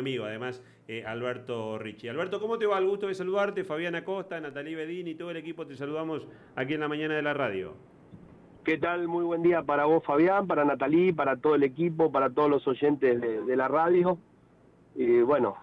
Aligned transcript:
amigo, 0.00 0.24
además, 0.24 0.62
eh, 0.88 1.04
Alberto 1.06 1.78
Ricci. 1.78 2.08
Alberto, 2.08 2.40
¿cómo 2.40 2.58
te 2.58 2.66
va? 2.66 2.76
Al 2.76 2.86
gusto 2.86 3.06
de 3.06 3.14
saludarte. 3.14 3.62
Fabián 3.62 3.94
Acosta, 3.94 4.40
Natalie 4.40 4.74
Bedín 4.74 5.06
y 5.06 5.14
todo 5.14 5.30
el 5.30 5.36
equipo 5.36 5.66
te 5.66 5.76
saludamos 5.76 6.26
aquí 6.56 6.74
en 6.74 6.80
la 6.80 6.88
mañana 6.88 7.14
de 7.14 7.22
la 7.22 7.32
radio. 7.32 7.74
¿Qué 8.64 8.76
tal? 8.76 9.08
Muy 9.08 9.24
buen 9.24 9.42
día 9.42 9.62
para 9.62 9.86
vos, 9.86 10.04
Fabián, 10.04 10.46
para 10.46 10.64
Natalie, 10.64 11.14
para 11.14 11.36
todo 11.36 11.54
el 11.54 11.62
equipo, 11.62 12.12
para 12.12 12.28
todos 12.28 12.50
los 12.50 12.66
oyentes 12.68 13.20
de, 13.20 13.56
la 13.56 13.68
radio. 13.68 14.18
Y 14.94 15.22
bueno, 15.22 15.56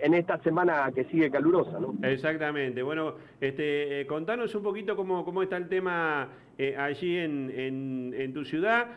en 0.00 0.14
esta 0.14 0.38
semana 0.42 0.90
que 0.94 1.04
sigue 1.04 1.30
calurosa, 1.30 1.78
¿no? 1.78 1.94
Exactamente. 2.02 2.82
Bueno, 2.82 3.14
este, 3.40 4.00
eh, 4.00 4.06
contanos 4.06 4.54
un 4.54 4.62
poquito 4.62 4.96
cómo, 4.96 5.24
cómo 5.24 5.42
está 5.42 5.56
el 5.56 5.68
tema 5.68 6.28
eh, 6.58 6.76
allí 6.76 7.16
en, 7.16 8.32
tu 8.32 8.44
ciudad, 8.44 8.88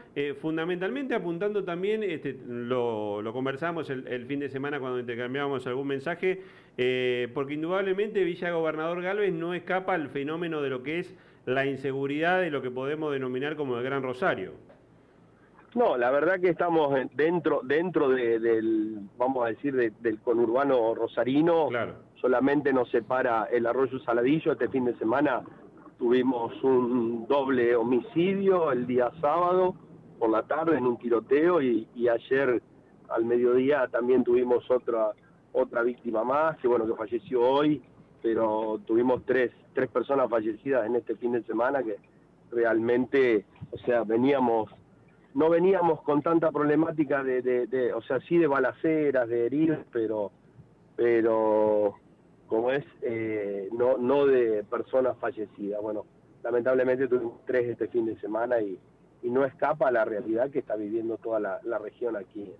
fundamentalmente 0.41 1.13
apuntando 1.13 1.63
también, 1.63 2.03
este, 2.03 2.37
lo, 2.47 3.21
conversamos 3.33 3.89
el, 3.89 4.25
fin 4.25 4.39
de 4.39 4.49
semana 4.49 4.79
cuando 4.79 4.99
intercambiábamos 4.99 5.67
algún 5.67 5.87
mensaje, 5.87 6.41
porque 7.33 7.53
indudablemente 7.53 8.23
Villa 8.23 8.51
Gobernador 8.51 9.01
Galvez 9.01 9.33
no 9.33 9.53
escapa 9.53 9.93
al 9.93 10.09
fenómeno 10.09 10.61
de 10.61 10.69
lo 10.69 10.81
que 10.81 10.99
es 10.99 11.15
la 11.45 11.65
inseguridad 11.65 12.41
de 12.41 12.51
lo 12.51 12.61
que 12.61 12.71
podemos 12.71 13.11
denominar 13.11 13.55
como 13.55 13.77
el 13.77 13.83
Gran 13.83 14.03
Rosario. 14.03 14.53
No, 15.75 15.97
la 15.97 16.11
verdad 16.11 16.39
que 16.39 16.49
estamos 16.49 16.95
dentro 17.13 17.61
dentro 17.63 18.09
del, 18.09 18.99
vamos 19.17 19.45
a 19.45 19.49
decir, 19.49 19.93
del 19.99 20.19
conurbano 20.21 20.95
rosarino. 20.95 21.67
Claro. 21.67 21.95
Solamente 22.21 22.73
nos 22.73 22.89
separa 22.89 23.47
el 23.51 23.65
arroyo 23.67 23.99
Saladillo. 23.99 24.53
Este 24.53 24.69
fin 24.69 24.85
de 24.85 24.95
semana 24.97 25.43
tuvimos 25.99 26.63
un 26.63 27.27
doble 27.27 27.75
homicidio 27.75 28.71
el 28.71 28.87
día 28.87 29.11
sábado 29.21 29.75
por 30.17 30.29
la 30.29 30.43
tarde 30.43 30.77
en 30.77 30.87
un 30.87 30.97
tiroteo 30.97 31.61
y, 31.61 31.87
y 31.95 32.07
ayer 32.07 32.61
al 33.09 33.25
mediodía 33.25 33.87
también 33.87 34.23
tuvimos 34.23 34.69
otra 34.69 35.11
otra 35.53 35.81
víctima 35.81 36.23
más 36.23 36.57
que 36.57 36.67
bueno 36.67 36.85
que 36.85 36.93
falleció 36.93 37.41
hoy 37.41 37.81
pero 38.21 38.79
tuvimos 38.85 39.23
tres, 39.25 39.51
tres 39.73 39.89
personas 39.89 40.29
fallecidas 40.29 40.85
en 40.85 40.95
este 40.95 41.15
fin 41.15 41.33
de 41.33 41.43
semana 41.43 41.83
que 41.83 41.97
realmente, 42.51 43.45
o 43.71 43.77
sea, 43.79 44.03
veníamos, 44.03 44.69
no 45.37 45.51
veníamos 45.51 46.01
con 46.01 46.23
tanta 46.23 46.51
problemática 46.51 47.23
de, 47.23 47.43
de, 47.43 47.93
o 47.93 48.01
sea, 48.01 48.19
sí 48.21 48.39
de 48.39 48.47
balaceras, 48.47 49.29
de 49.29 49.45
heridos, 49.45 49.77
pero, 49.91 50.31
pero, 50.95 51.93
como 52.47 52.71
es, 52.71 52.83
eh, 53.03 53.69
no, 53.71 53.99
no 53.99 54.25
de 54.25 54.63
personas 54.63 55.15
fallecidas. 55.19 55.79
Bueno, 55.79 56.07
lamentablemente 56.43 57.07
tuvimos 57.07 57.45
tres 57.45 57.69
este 57.69 57.87
fin 57.87 58.07
de 58.07 58.19
semana 58.19 58.59
y, 58.59 58.79
y 59.21 59.29
no 59.29 59.45
escapa 59.45 59.89
a 59.89 59.91
la 59.91 60.05
realidad 60.05 60.49
que 60.49 60.57
está 60.57 60.75
viviendo 60.75 61.17
toda 61.17 61.39
la, 61.39 61.77
región 61.77 62.15
aquí 62.15 62.51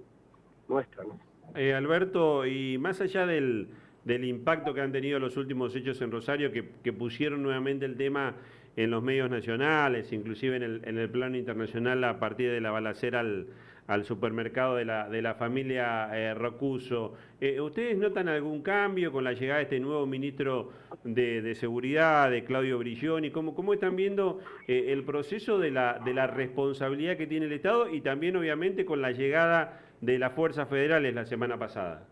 nuestra, 0.67 1.03
¿no? 1.03 1.19
Eh, 1.55 1.73
Alberto, 1.73 2.45
y 2.45 2.77
más 2.77 3.01
allá 3.01 3.25
del 3.25 3.69
del 4.07 4.23
impacto 4.23 4.73
que 4.73 4.79
han 4.79 4.93
tenido 4.93 5.19
los 5.19 5.35
últimos 5.35 5.75
hechos 5.75 6.01
en 6.01 6.11
Rosario, 6.11 6.49
que, 6.53 6.93
pusieron 6.93 7.43
nuevamente 7.43 7.85
el 7.85 7.97
tema 7.97 8.35
en 8.77 8.91
los 8.91 9.03
medios 9.03 9.29
nacionales, 9.29 10.13
inclusive 10.13 10.55
en 10.55 10.63
el, 10.63 10.81
en 10.85 10.97
el 10.97 11.09
plano 11.09 11.35
internacional 11.35 12.03
a 12.03 12.19
partir 12.19 12.51
de 12.51 12.61
la 12.61 12.71
balacera 12.71 13.19
al, 13.19 13.47
al 13.87 14.05
supermercado 14.05 14.75
de 14.75 14.85
la, 14.85 15.09
de 15.09 15.21
la 15.21 15.33
familia 15.33 16.09
eh, 16.13 16.33
Rocuso. 16.33 17.15
Eh, 17.41 17.59
¿Ustedes 17.59 17.97
notan 17.97 18.27
algún 18.27 18.61
cambio 18.61 19.11
con 19.11 19.23
la 19.23 19.33
llegada 19.33 19.57
de 19.57 19.63
este 19.63 19.79
nuevo 19.79 20.05
ministro 20.05 20.71
de, 21.03 21.55
Seguridad, 21.55 22.29
de 22.29 22.43
Claudio 22.43 22.77
Brilloni? 22.77 23.31
¿Cómo, 23.31 23.55
cómo 23.55 23.73
están 23.73 23.95
viendo 23.95 24.41
eh, 24.67 24.87
el 24.89 25.03
proceso 25.03 25.57
de 25.57 25.71
la, 25.71 25.99
de 26.05 26.13
la 26.13 26.27
responsabilidad 26.27 27.17
que 27.17 27.27
tiene 27.27 27.47
el 27.47 27.53
Estado 27.53 27.89
y 27.89 28.01
también 28.01 28.35
obviamente 28.35 28.85
con 28.85 29.01
la 29.01 29.11
llegada 29.11 29.81
de 30.01 30.19
las 30.19 30.33
fuerzas 30.33 30.69
federales 30.69 31.15
la 31.15 31.25
semana 31.25 31.57
pasada? 31.57 32.05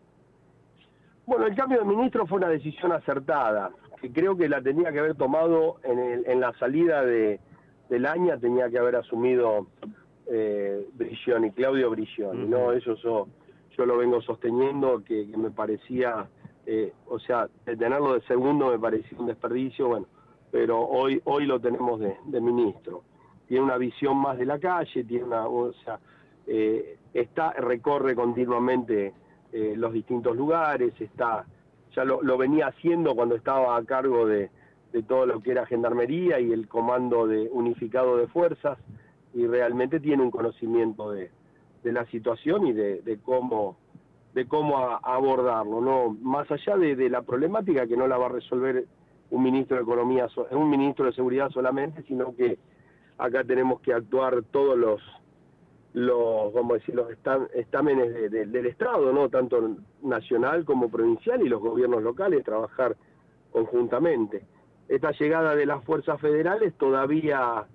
Bueno, 1.26 1.48
el 1.48 1.56
cambio 1.56 1.80
de 1.80 1.86
ministro 1.86 2.28
fue 2.28 2.38
una 2.38 2.50
decisión 2.50 2.92
acertada, 2.92 3.72
que 4.00 4.12
creo 4.12 4.38
que 4.38 4.48
la 4.48 4.62
tenía 4.62 4.92
que 4.92 5.00
haber 5.00 5.16
tomado 5.16 5.78
en, 5.84 5.98
el, 5.98 6.24
en 6.28 6.40
la 6.40 6.54
salida 6.60 7.04
de, 7.04 7.40
del 7.90 8.06
año, 8.06 8.38
tenía 8.40 8.70
que 8.70 8.78
haber 8.78 8.96
asumido 8.96 9.68
eh, 10.28 10.88
Brilloni, 10.94 11.52
Claudio 11.52 11.90
Brilloni, 11.90 12.48
¿no? 12.48 12.72
Eso 12.72 12.96
yo, 12.96 13.28
yo 13.78 13.86
lo 13.86 13.98
vengo 13.98 14.22
sosteniendo, 14.22 15.04
que, 15.04 15.26
me 15.38 15.52
parecía, 15.52 16.28
eh, 16.66 16.94
o 17.08 17.20
sea, 17.20 17.48
de 17.66 17.76
tenerlo 17.76 18.14
de 18.14 18.22
segundo 18.22 18.70
me 18.70 18.80
parecía 18.80 19.18
un 19.18 19.28
desperdicio, 19.28 19.88
bueno, 19.88 20.08
pero 20.52 20.80
hoy, 20.80 21.22
hoy 21.26 21.46
lo 21.46 21.60
tenemos 21.60 22.00
de, 22.00 22.42
ministro. 22.42 23.04
Tiene 23.48 23.64
una 23.64 23.78
visión 23.78 24.18
más 24.18 24.38
de 24.38 24.46
la 24.46 24.60
calle, 24.60 25.04
tiene 25.04 25.26
una, 25.26 25.48
o 25.48 25.74
sea, 25.74 26.00
eh, 26.48 26.98
está, 27.14 27.52
recorre 27.54 28.16
continuamente 28.16 29.14
eh, 29.52 29.74
los 29.76 29.94
distintos 29.94 30.36
lugares, 30.36 30.94
está 31.00 31.46
ya 31.96 32.04
lo, 32.04 32.38
venía 32.38 32.68
haciendo 32.68 33.16
cuando 33.16 33.36
estaba 33.36 33.78
a 33.78 33.84
cargo 33.86 34.28
de, 34.28 34.50
todo 35.08 35.26
lo 35.26 35.42
que 35.42 35.52
era 35.52 35.66
gendarmería 35.66 36.40
y 36.40 36.54
el 36.54 36.70
comando 36.70 37.28
de 37.28 37.50
unificado 37.52 38.16
de 38.16 38.28
fuerzas 38.28 38.78
y 39.34 39.46
realmente 39.46 40.00
tiene 40.00 40.24
un 40.24 40.32
conocimiento 40.32 41.12
de, 41.12 41.32
la 41.84 42.06
situación 42.06 42.66
y 42.66 42.74
de, 42.74 43.20
cómo 43.24 43.78
de 44.34 44.48
cómo 44.48 44.78
abordarlo, 45.04 45.80
no 45.80 46.18
más 46.22 46.50
allá 46.52 46.76
de, 46.78 47.10
la 47.10 47.22
problemática 47.22 47.88
que 47.88 47.96
no 47.96 48.08
la 48.08 48.18
va 48.18 48.26
a 48.26 48.30
resolver 48.30 48.86
un 49.32 49.44
ministro 49.44 49.78
de 49.78 49.84
economía, 49.84 50.28
un 50.52 50.70
ministro 50.70 51.06
de 51.06 51.14
seguridad 51.14 51.50
solamente, 51.50 52.04
sino 52.04 52.36
que 52.36 52.58
acá 53.18 53.44
tenemos 53.44 53.82
que 53.82 53.94
actuar 53.94 54.44
todos 54.52 54.78
los 54.78 55.02
los, 55.96 56.52
vamos 56.54 56.72
a 56.72 56.74
decir, 56.76 56.94
los 56.94 57.08
estámenes 57.54 58.30
del 58.30 58.66
Estado, 58.66 59.14
¿no? 59.14 59.30
Tanto 59.30 59.78
nacional 60.04 60.66
como 60.66 60.90
provincial 60.90 61.42
y 61.42 61.48
los 61.48 61.62
gobiernos 61.62 62.04
locales 62.04 62.44
trabajar 62.44 62.98
conjuntamente. 63.50 64.44
Esta 64.90 65.12
llegada 65.12 65.56
de 65.56 65.66
las 65.66 65.82
fuerzas 65.86 66.20
federales 66.20 66.74
todavía, 66.78 67.66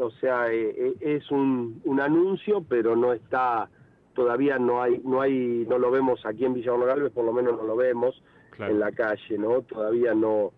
o 0.00 0.10
sea, 0.12 0.50
eh, 0.50 0.74
eh, 0.74 0.94
es 1.02 1.30
un, 1.30 1.82
un, 1.84 2.00
anuncio, 2.00 2.64
pero 2.66 2.96
no 2.96 3.12
está, 3.12 3.68
todavía 4.14 4.58
no 4.58 4.80
hay, 4.80 5.02
no 5.04 5.20
hay, 5.20 5.66
no 5.68 5.78
lo 5.78 5.90
vemos 5.90 6.24
aquí 6.24 6.46
en 6.46 6.54
Villa 6.54 6.72
Galvez, 6.78 7.12
por 7.12 7.26
lo 7.26 7.34
menos 7.34 7.58
no 7.58 7.64
lo 7.64 7.76
vemos 7.76 8.22
en 8.58 8.80
la 8.80 8.90
calle, 8.90 9.36
¿no? 9.36 9.60
Todavía 9.60 10.14
no, 10.14 10.44
o 10.44 10.52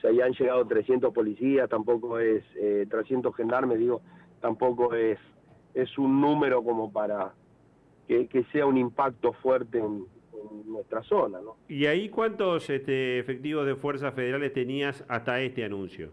sea, 0.00 0.12
ya 0.12 0.26
han 0.26 0.34
llegado 0.34 0.64
300 0.64 1.12
policías, 1.12 1.68
tampoco 1.68 2.20
es, 2.20 2.44
eh, 2.54 2.86
300 2.88 3.34
gendarmes, 3.34 3.80
digo, 3.80 4.02
tampoco 4.40 4.94
es 4.94 5.18
es 5.74 5.98
un 5.98 6.20
número 6.20 6.62
como 6.62 6.92
para 6.92 7.32
que, 8.06 8.44
sea 8.52 8.66
un 8.66 8.76
impacto 8.76 9.32
fuerte 9.32 9.78
en, 9.78 10.06
nuestra 10.66 11.02
zona. 11.02 11.40
¿no? 11.40 11.56
¿Y 11.68 11.86
ahí 11.86 12.10
cuántos 12.10 12.68
este, 12.68 13.18
efectivos 13.18 13.64
de 13.66 13.76
fuerzas 13.76 14.12
federales 14.14 14.52
tenías 14.52 15.04
hasta 15.08 15.40
este 15.40 15.64
anuncio? 15.64 16.10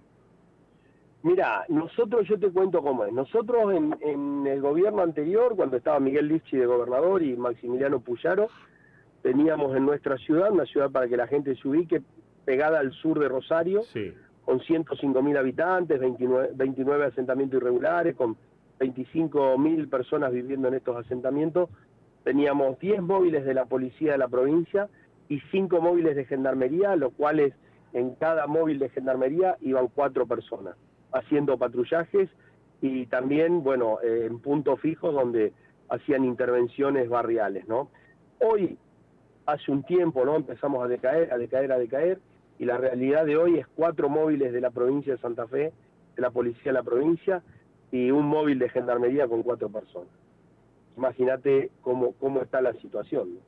Mira, 1.23 1.65
nosotros, 1.69 2.27
yo 2.27 2.39
te 2.39 2.49
cuento 2.49 2.81
cómo 2.81 3.05
es. 3.05 3.13
Nosotros 3.13 3.73
en, 3.73 4.47
el 4.47 4.61
gobierno 4.61 5.01
anterior, 5.01 5.55
cuando 5.55 5.77
estaba 5.77 5.99
Miguel 5.99 6.27
Lichi 6.27 6.57
de 6.57 6.65
gobernador 6.65 7.21
y 7.21 7.35
Maximiliano 7.35 7.99
Puyaro, 7.99 8.47
teníamos 9.21 9.75
en 9.75 9.85
nuestra 9.85 10.17
ciudad, 10.17 10.51
una 10.51 10.65
ciudad 10.65 10.89
para 10.89 11.07
que 11.07 11.17
la 11.17 11.27
gente 11.27 11.55
se 11.55 11.67
ubique, 11.67 12.01
pegada 12.45 12.79
al 12.79 12.91
sur 12.93 13.19
de 13.19 13.27
Rosario, 13.27 13.81
con 14.45 14.59
105 14.61 15.21
mil 15.21 15.37
habitantes, 15.37 15.99
29, 15.99 16.51
29 16.55 17.05
asentamientos 17.05 17.61
irregulares, 17.61 18.15
con 18.15 18.35
25 18.81 19.59
mil 19.59 19.87
personas 19.89 20.31
viviendo 20.31 20.67
en 20.67 20.73
estos 20.73 20.97
asentamientos, 20.97 21.69
teníamos 22.23 22.79
10 22.79 23.03
móviles 23.03 23.45
de 23.45 23.53
la 23.53 23.65
policía 23.65 24.13
de 24.13 24.17
la 24.17 24.27
provincia 24.27 24.89
y 25.29 25.39
5 25.51 25.79
móviles 25.81 26.15
de 26.15 26.25
gendarmería, 26.25 26.95
los 26.95 27.13
cuales 27.13 27.53
en 27.93 28.15
cada 28.15 28.47
móvil 28.47 28.79
de 28.79 28.89
gendarmería 28.89 29.55
iban 29.61 29.87
4 29.87 30.25
personas 30.25 30.75
haciendo 31.13 31.59
patrullajes 31.59 32.29
y 32.81 33.05
también, 33.05 33.63
bueno, 33.63 33.99
eh, 34.01 34.25
en 34.25 34.39
puntos 34.39 34.79
fijos 34.79 35.13
donde 35.13 35.53
hacían 35.87 36.25
intervenciones 36.25 37.07
barriales, 37.07 37.67
¿no? 37.67 37.91
Hoy, 38.39 38.79
hace 39.45 39.71
un 39.71 39.83
tiempo, 39.83 40.25
¿no? 40.25 40.35
Empezamos 40.37 40.83
a 40.83 40.87
decaer, 40.87 41.31
a 41.31 41.37
decaer, 41.37 41.71
a 41.71 41.77
decaer, 41.77 42.19
y 42.57 42.65
la 42.65 42.77
realidad 42.77 43.27
de 43.27 43.37
hoy 43.37 43.59
es 43.59 43.67
cuatro 43.67 44.09
móviles 44.09 44.51
de 44.51 44.61
la 44.61 44.71
provincia 44.71 45.13
de 45.13 45.19
Santa 45.19 45.45
Fe, 45.47 45.71
de 46.15 46.21
la 46.21 46.31
policía 46.31 46.71
de 46.71 46.73
la 46.73 46.83
provincia, 46.83 47.43
y 47.91 48.11
un 48.11 48.25
móvil 48.25 48.59
de 48.59 48.69
gendarmería 48.69 49.27
con 49.27 49.43
cuatro 49.43 49.69
personas. 49.69 50.09
Imagínate 50.97 51.71
cómo, 51.81 52.13
cómo 52.19 52.41
está 52.41 52.61
la 52.61 52.73
situación. 52.73 53.39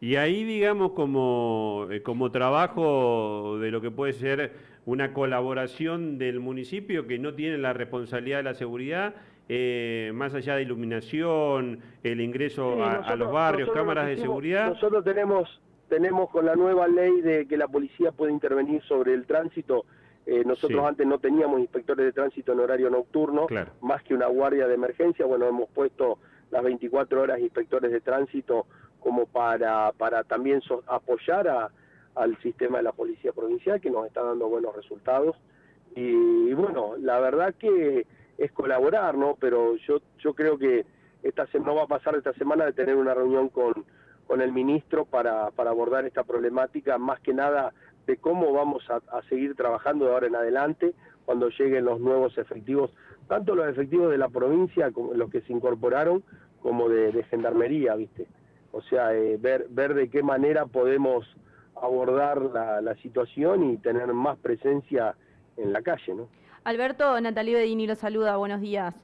Y 0.00 0.16
ahí, 0.16 0.44
digamos, 0.44 0.92
como, 0.92 1.86
eh, 1.90 2.02
como 2.02 2.30
trabajo 2.30 3.58
de 3.58 3.70
lo 3.70 3.80
que 3.80 3.90
puede 3.90 4.14
ser 4.14 4.52
una 4.86 5.12
colaboración 5.12 6.16
del 6.18 6.40
municipio 6.40 7.06
que 7.06 7.18
no 7.18 7.34
tiene 7.34 7.58
la 7.58 7.74
responsabilidad 7.74 8.38
de 8.38 8.42
la 8.44 8.54
seguridad, 8.54 9.14
eh, 9.48 10.10
más 10.14 10.34
allá 10.34 10.56
de 10.56 10.62
iluminación, 10.62 11.80
el 12.02 12.20
ingreso 12.20 12.82
a, 12.82 13.14
los 13.16 13.30
barrios, 13.30 13.70
cámaras 13.72 14.06
de 14.06 14.16
seguridad. 14.16 14.68
Nosotros 14.68 15.04
tenemos, 15.04 15.60
tenemos 15.88 16.30
con 16.30 16.46
la 16.46 16.56
nueva 16.56 16.88
ley 16.88 17.20
de 17.20 17.46
que 17.46 17.58
la 17.58 17.68
policía 17.68 18.10
puede 18.10 18.32
intervenir 18.32 18.82
sobre 18.84 19.12
el 19.12 19.26
tránsito, 19.26 19.84
eh, 20.26 20.44
nosotros 20.44 20.84
antes 20.84 21.06
no 21.06 21.18
teníamos 21.18 21.60
inspectores 21.60 22.04
de 22.04 22.12
tránsito 22.12 22.52
en 22.52 22.60
horario 22.60 22.90
nocturno, 22.90 23.46
más 23.80 24.02
que 24.02 24.14
una 24.14 24.26
guardia 24.26 24.66
de 24.68 24.74
emergencia. 24.74 25.26
Bueno, 25.26 25.46
hemos 25.46 25.68
puesto 25.70 26.18
las 26.50 26.62
24 26.62 27.22
horas 27.22 27.40
inspectores 27.40 27.90
de 27.90 28.00
tránsito 28.00 28.66
como 29.00 29.26
para, 29.26 29.92
para 29.92 30.24
también 30.24 30.60
apoyar 30.86 31.70
al 32.14 32.38
sistema 32.42 32.78
de 32.78 32.84
la 32.84 32.92
policía 32.92 33.32
provincial 33.32 33.80
que 33.80 33.90
nos 33.90 34.06
está 34.06 34.22
dando 34.22 34.48
buenos 34.48 34.76
resultados. 34.76 35.36
Y, 35.96 36.52
bueno, 36.52 36.94
la 36.98 37.18
verdad 37.18 37.54
que 37.58 38.06
es 38.38 38.52
colaborar, 38.52 39.16
¿no? 39.16 39.36
Pero 39.40 39.76
yo, 39.76 40.00
yo 40.18 40.34
creo 40.34 40.58
que 40.58 40.84
esta 41.22 41.46
no 41.64 41.74
va 41.74 41.84
a 41.84 41.88
pasar 41.88 42.14
esta 42.14 42.32
semana 42.34 42.64
de 42.64 42.72
tener 42.72 42.96
una 42.96 43.14
reunión 43.14 43.48
con, 43.48 43.84
con 44.26 44.40
el 44.40 44.52
ministro 44.52 45.04
para, 45.04 45.50
para 45.50 45.70
abordar 45.70 46.04
esta 46.04 46.24
problemática, 46.24 46.98
más 46.98 47.20
que 47.20 47.34
nada 47.34 47.72
de 48.06 48.16
cómo 48.16 48.52
vamos 48.52 48.84
a, 48.90 48.96
a 49.16 49.22
seguir 49.28 49.54
trabajando 49.54 50.06
de 50.06 50.12
ahora 50.12 50.26
en 50.26 50.36
adelante 50.36 50.94
cuando 51.24 51.48
lleguen 51.50 51.84
los 51.84 52.00
nuevos 52.00 52.36
efectivos, 52.38 52.90
tanto 53.28 53.54
los 53.54 53.68
efectivos 53.68 54.10
de 54.10 54.18
la 54.18 54.28
provincia 54.28 54.90
como 54.90 55.14
los 55.14 55.30
que 55.30 55.42
se 55.42 55.52
incorporaron, 55.52 56.24
como 56.62 56.88
de, 56.88 57.22
gendarmería, 57.24 57.94
¿viste? 57.94 58.26
O 58.72 58.82
sea, 58.82 59.14
eh, 59.14 59.36
ver, 59.40 59.66
ver 59.70 59.94
de 59.94 60.08
qué 60.10 60.22
manera 60.22 60.66
podemos 60.66 61.26
abordar 61.80 62.42
la, 62.42 62.80
la 62.80 62.94
situación 62.96 63.70
y 63.70 63.78
tener 63.78 64.12
más 64.12 64.38
presencia 64.38 65.14
en 65.56 65.72
la 65.72 65.82
calle, 65.82 66.14
¿no? 66.14 66.28
Alberto, 66.64 67.20
Natalie 67.20 67.54
Bedini 67.54 67.86
lo 67.86 67.94
saluda, 67.94 68.36
buenos 68.36 68.60
días. 68.60 68.94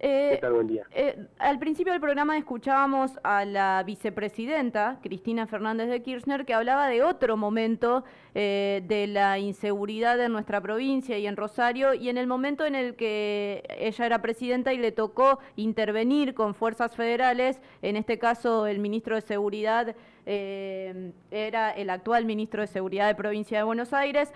Eh, 0.00 0.38
¿Qué 0.40 0.48
Buen 0.48 0.68
día. 0.68 0.84
Eh, 0.92 1.26
al 1.38 1.58
principio 1.58 1.92
del 1.92 2.00
programa 2.00 2.38
escuchábamos 2.38 3.18
a 3.24 3.44
la 3.44 3.82
vicepresidenta, 3.84 5.00
Cristina 5.02 5.46
Fernández 5.46 5.88
de 5.88 6.02
Kirchner, 6.02 6.44
que 6.44 6.54
hablaba 6.54 6.86
de 6.86 7.02
otro 7.02 7.36
momento 7.36 8.04
eh, 8.34 8.82
de 8.86 9.08
la 9.08 9.40
inseguridad 9.40 10.20
en 10.20 10.30
nuestra 10.30 10.60
provincia 10.60 11.18
y 11.18 11.26
en 11.26 11.36
Rosario, 11.36 11.94
y 11.94 12.08
en 12.08 12.16
el 12.16 12.28
momento 12.28 12.64
en 12.64 12.76
el 12.76 12.94
que 12.94 13.64
ella 13.76 14.06
era 14.06 14.22
presidenta 14.22 14.72
y 14.72 14.78
le 14.78 14.92
tocó 14.92 15.40
intervenir 15.56 16.34
con 16.34 16.54
fuerzas 16.54 16.94
federales, 16.94 17.60
en 17.82 17.96
este 17.96 18.18
caso 18.18 18.68
el 18.68 18.78
ministro 18.78 19.16
de 19.16 19.22
Seguridad 19.22 19.96
era 20.30 21.70
el 21.70 21.88
actual 21.88 22.26
ministro 22.26 22.60
de 22.60 22.66
Seguridad 22.66 23.06
de 23.06 23.14
Provincia 23.14 23.56
de 23.56 23.64
Buenos 23.64 23.94
Aires, 23.94 24.30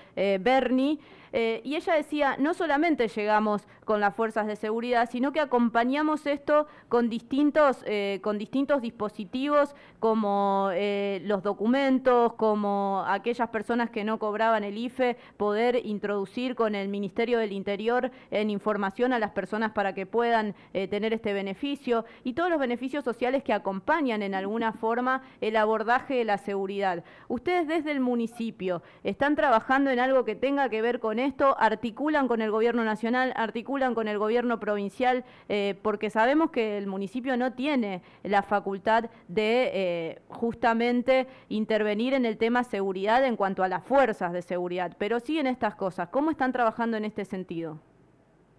Bernie, 1.32 1.60
y 1.64 1.76
ella 1.76 1.94
decía, 1.94 2.36
no 2.38 2.54
solamente 2.54 3.08
llegamos 3.08 3.66
con 3.84 4.00
las 4.00 4.14
fuerzas 4.14 4.46
de 4.46 4.56
seguridad, 4.56 5.08
sino 5.10 5.32
que 5.32 5.40
acompañamos 5.40 6.26
esto 6.26 6.66
con 6.88 7.08
distintos, 7.08 7.82
eh, 7.86 8.20
con 8.22 8.38
distintos 8.38 8.80
dispositivos 8.82 9.74
como 9.98 10.70
eh, 10.72 11.20
los 11.24 11.42
documentos, 11.42 12.34
como 12.34 13.04
aquellas 13.06 13.48
personas 13.48 13.90
que 13.90 14.04
no 14.04 14.18
cobraban 14.18 14.64
el 14.64 14.78
IFE, 14.78 15.16
poder 15.36 15.84
introducir 15.84 16.54
con 16.54 16.74
el 16.74 16.88
Ministerio 16.88 17.38
del 17.38 17.52
Interior 17.52 18.10
en 18.30 18.50
información 18.50 19.12
a 19.12 19.18
las 19.18 19.30
personas 19.30 19.72
para 19.72 19.94
que 19.94 20.06
puedan 20.06 20.54
eh, 20.74 20.88
tener 20.88 21.12
este 21.12 21.32
beneficio 21.32 22.04
y 22.24 22.34
todos 22.34 22.50
los 22.50 22.58
beneficios 22.58 23.04
sociales 23.04 23.42
que 23.42 23.52
acompañan 23.52 24.22
en 24.22 24.34
alguna 24.34 24.72
forma 24.72 25.22
el 25.40 25.56
abordaje 25.56 26.14
de 26.14 26.24
la 26.24 26.38
seguridad. 26.38 27.04
Ustedes 27.28 27.66
desde 27.66 27.90
el 27.90 28.00
municipio 28.00 28.82
están 29.02 29.34
trabajando 29.34 29.90
en 29.90 29.98
algo 29.98 30.24
que 30.24 30.34
tenga 30.34 30.68
que 30.68 30.82
ver 30.82 31.00
con 31.00 31.18
esto, 31.22 31.56
articulan 31.58 32.28
con 32.28 32.42
el 32.42 32.50
gobierno 32.50 32.84
nacional, 32.84 33.32
articulan 33.36 33.94
con 33.94 34.08
el 34.08 34.18
gobierno 34.18 34.60
provincial 34.60 35.24
eh, 35.48 35.76
porque 35.82 36.10
sabemos 36.10 36.50
que 36.50 36.78
el 36.78 36.86
municipio 36.86 37.36
no 37.36 37.52
tiene 37.52 38.02
la 38.22 38.42
facultad 38.42 39.10
de 39.28 39.70
eh, 39.72 40.18
justamente 40.28 41.26
intervenir 41.48 42.14
en 42.14 42.26
el 42.26 42.36
tema 42.36 42.64
seguridad 42.64 43.24
en 43.24 43.36
cuanto 43.36 43.62
a 43.62 43.68
las 43.68 43.84
fuerzas 43.84 44.32
de 44.32 44.42
seguridad, 44.42 44.96
pero 44.98 45.20
sí 45.20 45.38
en 45.38 45.46
estas 45.46 45.74
cosas. 45.74 46.08
¿Cómo 46.08 46.30
están 46.30 46.52
trabajando 46.52 46.96
en 46.96 47.04
este 47.04 47.24
sentido? 47.24 47.78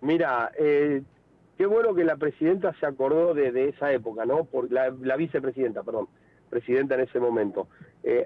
Mira, 0.01 0.51
eh, 0.57 1.03
qué 1.57 1.65
bueno 1.65 1.93
que 1.93 2.03
la 2.03 2.17
presidenta 2.17 2.73
se 2.79 2.85
acordó 2.85 3.33
de, 3.33 3.69
esa 3.69 3.91
época, 3.91 4.25
¿no? 4.25 4.45
Por 4.45 4.71
la, 4.71 4.89
vicepresidenta, 5.15 5.83
perdón, 5.83 6.07
presidenta 6.49 6.95
en 6.95 7.01
ese 7.01 7.19
momento. 7.19 7.67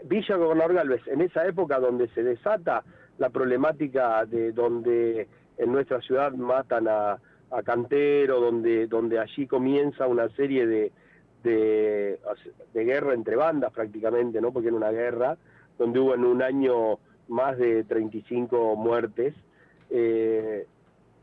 Villa 0.06 0.36
Gobernador 0.36 0.74
Galvez, 0.74 1.02
en 1.08 1.22
esa 1.22 1.46
época 1.46 1.80
donde 1.80 2.08
se 2.10 2.24
desata 2.24 2.84
la 3.18 3.30
problemática 3.30 4.26
de 4.26 4.52
donde 4.52 5.28
en 5.58 5.72
nuestra 5.72 6.02
ciudad 6.02 6.34
matan 6.34 6.88
a, 6.88 7.20
a 7.52 7.64
Cantero, 7.64 8.40
donde, 8.40 8.88
donde 8.88 9.20
allí 9.20 9.48
comienza 9.48 10.08
una 10.08 10.30
serie 10.30 10.68
de, 10.68 10.92
de, 11.44 12.20
guerra 12.74 13.14
entre 13.14 13.36
bandas 13.36 13.72
prácticamente, 13.72 14.42
¿no? 14.42 14.52
Porque 14.52 14.68
era 14.68 14.78
una 14.78 14.92
guerra 14.92 15.38
donde 15.78 16.00
hubo 16.00 16.16
en 16.16 16.26
un 16.26 16.42
año 16.42 17.00
más 17.28 17.58
de 17.58 17.84
35 17.84 18.76
muertes. 18.76 19.34
Eh, 19.90 20.66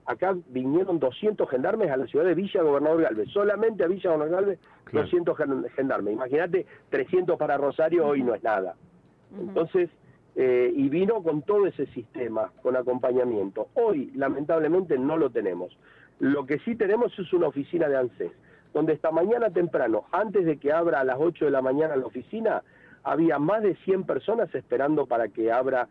acá 0.07 0.37
vinieron 0.49 0.99
200 0.99 1.49
gendarmes 1.49 1.91
a 1.91 1.97
la 1.97 2.07
ciudad 2.07 2.25
de 2.25 2.35
Villa 2.35 2.63
Gobernador 2.63 3.03
Galvez, 3.03 3.29
solamente 3.31 3.85
a 3.85 3.89
Villa 3.89 4.11
Gobernador 4.11 4.45
Galvez 4.45 4.59
200 4.93 5.37
gendarmes. 5.75 6.15
Imagínate, 6.15 6.67
300 6.91 7.37
para 7.39 7.57
Rosario 7.57 8.07
hoy 8.07 8.23
no 8.23 8.35
es 8.35 8.43
nada. 8.43 8.77
Entonces, 9.39 9.91
eh, 10.37 10.73
y 10.75 10.89
vino 10.89 11.23
con 11.23 11.43
todo 11.43 11.67
ese 11.67 11.87
sistema, 11.87 12.51
con 12.63 12.77
acompañamiento. 12.77 13.69
Hoy, 13.75 14.11
lamentablemente, 14.15 14.99
no 14.99 15.17
lo 15.17 15.31
tenemos. 15.31 15.77
Lo 16.19 16.45
que 16.45 16.59
sí 16.61 16.75
tenemos 16.75 17.17
es 17.19 17.33
una 17.33 17.49
oficina 17.49 17.89
de 17.89 17.97
ANSES, 17.97 18.33
donde 18.73 18.95
esta 18.95 19.13
mañana 19.13 19.51
temprano, 19.51 20.05
antes 20.11 20.45
de 20.45 20.59
que 20.59 20.73
abra 20.73 21.01
a 21.01 21.05
las 21.05 21.17
8 21.21 21.45
de 21.45 21.51
la 21.51 21.63
mañana 21.63 21.95
la 21.97 22.07
oficina, 22.07 22.63
había 23.05 23.39
más 23.39 23.63
de 23.63 23.77
100 23.85 24.05
personas 24.05 24.53
esperando 24.55 25.07
para 25.07 25.29
que 25.29 25.53
abra, 25.53 25.89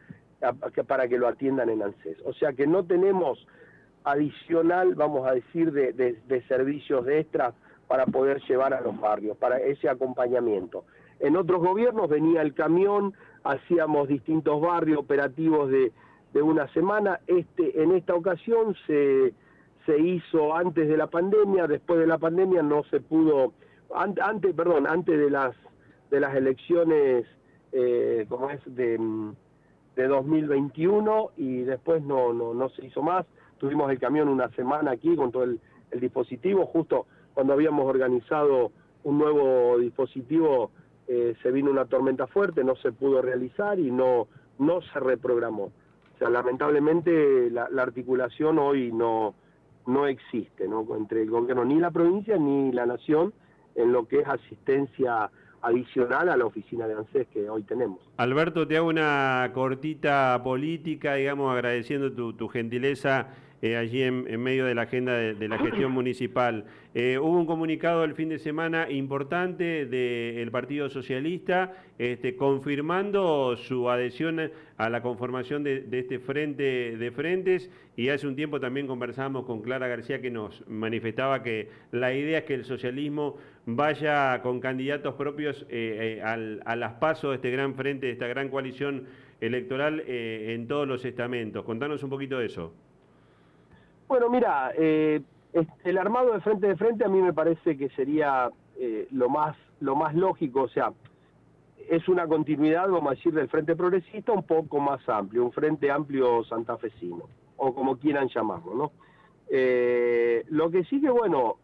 para 0.87 1.07
que 1.07 1.17
lo 1.17 1.27
atiendan 1.27 1.69
en 1.69 1.81
ANSES. 1.81 2.17
O 2.25 2.33
sea 2.33 2.51
que 2.51 2.67
no 2.67 2.83
tenemos 2.85 3.47
adicional, 4.03 4.95
vamos 4.95 5.25
a 5.25 5.33
decir, 5.33 5.71
de, 5.71 5.93
de 5.93 6.41
servicios 6.47 7.05
de 7.05 7.19
extras 7.19 7.53
para 7.87 8.05
poder 8.05 8.41
llevar 8.41 8.73
a 8.73 8.81
los 8.81 8.99
barrios, 8.99 9.37
para 9.37 9.57
ese 9.57 9.87
acompañamiento. 9.87 10.83
En 11.19 11.37
otros 11.37 11.61
gobiernos 11.61 12.09
venía 12.09 12.41
el 12.41 12.53
camión, 12.53 13.13
hacíamos 13.43 14.07
distintos 14.07 14.59
barrios 14.61 14.99
operativos 14.99 15.69
de, 15.69 15.91
de 16.33 16.41
una 16.41 16.67
semana. 16.73 17.19
Este, 17.27 17.81
en 17.81 17.91
esta 17.91 18.15
ocasión 18.15 18.75
se, 18.87 19.33
se 19.85 19.99
hizo 19.99 20.55
antes 20.55 20.87
de 20.87 20.97
la 20.97 21.07
pandemia, 21.07 21.67
después 21.67 21.99
de 21.99 22.07
la 22.07 22.17
pandemia 22.17 22.61
no 22.63 22.83
se 22.85 22.99
pudo, 23.01 23.53
antes, 23.93 24.53
perdón, 24.53 24.87
antes 24.87 25.17
de 25.17 25.29
las 25.29 25.55
de 26.13 26.19
las 26.19 26.35
elecciones, 26.35 27.25
eh, 27.71 28.27
como 28.29 28.51
es 28.51 28.61
de, 28.67 28.99
de 29.95 30.07
2021 30.07 31.31
y 31.37 31.61
después 31.61 32.03
no, 32.03 32.31
no, 32.33 32.53
no 32.53 32.69
se 32.69 32.85
hizo 32.85 33.01
más. 33.01 33.25
Tuvimos 33.57 33.89
el 33.89 33.97
camión 33.97 34.29
una 34.29 34.47
semana 34.49 34.91
aquí 34.91 35.15
con 35.15 35.31
todo 35.31 35.43
el, 35.43 35.59
el 35.89 35.99
dispositivo, 35.99 36.67
justo 36.67 37.07
cuando 37.33 37.53
habíamos 37.53 37.87
organizado 37.87 38.71
un 39.03 39.17
nuevo 39.17 39.79
dispositivo 39.79 40.69
eh, 41.07 41.35
se 41.41 41.51
vino 41.51 41.71
una 41.71 41.85
tormenta 41.85 42.27
fuerte, 42.27 42.63
no 42.63 42.75
se 42.75 42.91
pudo 42.91 43.21
realizar 43.21 43.79
y 43.79 43.91
no, 43.91 44.27
no 44.59 44.81
se 44.81 44.99
reprogramó. 44.99 45.65
O 45.65 46.17
sea, 46.17 46.29
lamentablemente 46.29 47.49
la, 47.49 47.67
la 47.69 47.83
articulación 47.83 48.59
hoy 48.59 48.91
no, 48.91 49.35
no 49.87 50.07
existe 50.07 50.67
¿no? 50.67 50.85
entre 50.95 51.23
el 51.23 51.29
gobierno, 51.29 51.65
ni 51.65 51.79
la 51.79 51.91
provincia 51.91 52.37
ni 52.37 52.71
la 52.71 52.85
nación, 52.85 53.33
en 53.75 53.91
lo 53.91 54.07
que 54.07 54.19
es 54.19 54.27
asistencia 54.27 55.29
adicional 55.61 56.29
a 56.29 56.37
la 56.37 56.45
oficina 56.45 56.87
de 56.87 56.93
ANSES 56.93 57.27
que 57.29 57.49
hoy 57.49 57.63
tenemos. 57.63 57.99
Alberto, 58.17 58.67
te 58.67 58.77
hago 58.77 58.89
una 58.89 59.49
cortita 59.53 60.39
política, 60.43 61.15
digamos, 61.15 61.51
agradeciendo 61.51 62.11
tu, 62.11 62.33
tu 62.33 62.49
gentileza 62.49 63.29
eh, 63.63 63.77
allí 63.77 64.03
en, 64.03 64.25
medio 64.41 64.65
de 64.65 64.75
la 64.75 64.81
agenda 64.81 65.13
de, 65.13 65.47
la 65.47 65.57
gestión 65.57 65.91
municipal. 65.93 66.65
Eh, 66.93 67.17
hubo 67.17 67.39
un 67.39 67.45
comunicado 67.45 68.03
el 68.03 68.13
fin 68.13 68.27
de 68.27 68.37
semana 68.37 68.91
importante 68.91 69.85
del 69.85 70.51
Partido 70.51 70.89
Socialista 70.89 71.71
este, 71.97 72.35
confirmando 72.35 73.55
su 73.55 73.89
adhesión 73.89 74.51
a 74.75 74.89
la 74.89 75.01
conformación 75.01 75.63
de, 75.63 75.87
este 75.93 76.19
frente 76.19 76.97
de 76.97 77.11
frentes 77.11 77.71
y 77.95 78.09
hace 78.09 78.27
un 78.27 78.35
tiempo 78.35 78.59
también 78.59 78.85
conversamos 78.85 79.45
con 79.45 79.61
Clara 79.61 79.87
García 79.87 80.19
que 80.19 80.29
nos 80.29 80.67
manifestaba 80.67 81.41
que 81.41 81.69
la 81.91 82.13
idea 82.13 82.39
es 82.39 82.43
que 82.43 82.55
el 82.55 82.65
socialismo 82.65 83.37
vaya 83.65 84.41
con 84.41 84.59
candidatos 84.59 85.13
propios 85.13 85.65
eh, 85.69 86.21
a 86.21 86.75
las 86.75 86.93
pasos 86.95 87.29
de 87.29 87.35
este 87.35 87.49
gran 87.49 87.75
frente, 87.75 88.07
de 88.07 88.11
esta 88.11 88.27
gran 88.27 88.49
coalición 88.49 89.05
electoral 89.39 90.03
en 90.05 90.67
todos 90.67 90.85
los 90.85 91.05
estamentos. 91.05 91.63
Contanos 91.63 92.03
un 92.03 92.09
poquito 92.09 92.39
de 92.39 92.47
eso. 92.47 92.73
Bueno, 94.07 94.29
mira, 94.29 94.71
eh, 94.77 95.21
el 95.83 95.97
armado 95.97 96.33
de 96.33 96.41
frente 96.41 96.67
de 96.67 96.75
frente 96.75 97.05
a 97.05 97.09
mí 97.09 97.21
me 97.21 97.33
parece 97.33 97.77
que 97.77 97.89
sería 97.89 98.49
eh, 98.77 99.07
lo 99.11 99.29
más 99.29 99.55
lo 99.79 99.95
más 99.95 100.15
lógico, 100.15 100.61
o 100.61 100.69
sea, 100.69 100.93
es 101.89 102.07
una 102.07 102.25
continuidad, 102.25 102.87
vamos 102.87 103.11
a 103.11 103.15
decir, 103.15 103.33
del 103.33 103.49
frente 103.49 103.75
progresista 103.75 104.31
un 104.31 104.43
poco 104.43 104.79
más 104.79 105.07
amplio, 105.09 105.43
un 105.43 105.51
frente 105.51 105.91
amplio 105.91 106.43
santafesino, 106.45 107.27
o 107.57 107.75
como 107.75 107.97
quieran 107.97 108.29
llamarlo, 108.29 108.73
¿no? 108.73 108.91
Eh, 109.49 110.45
lo 110.49 110.71
que 110.71 110.85
sí 110.85 111.01
que, 111.01 111.09
bueno, 111.09 111.57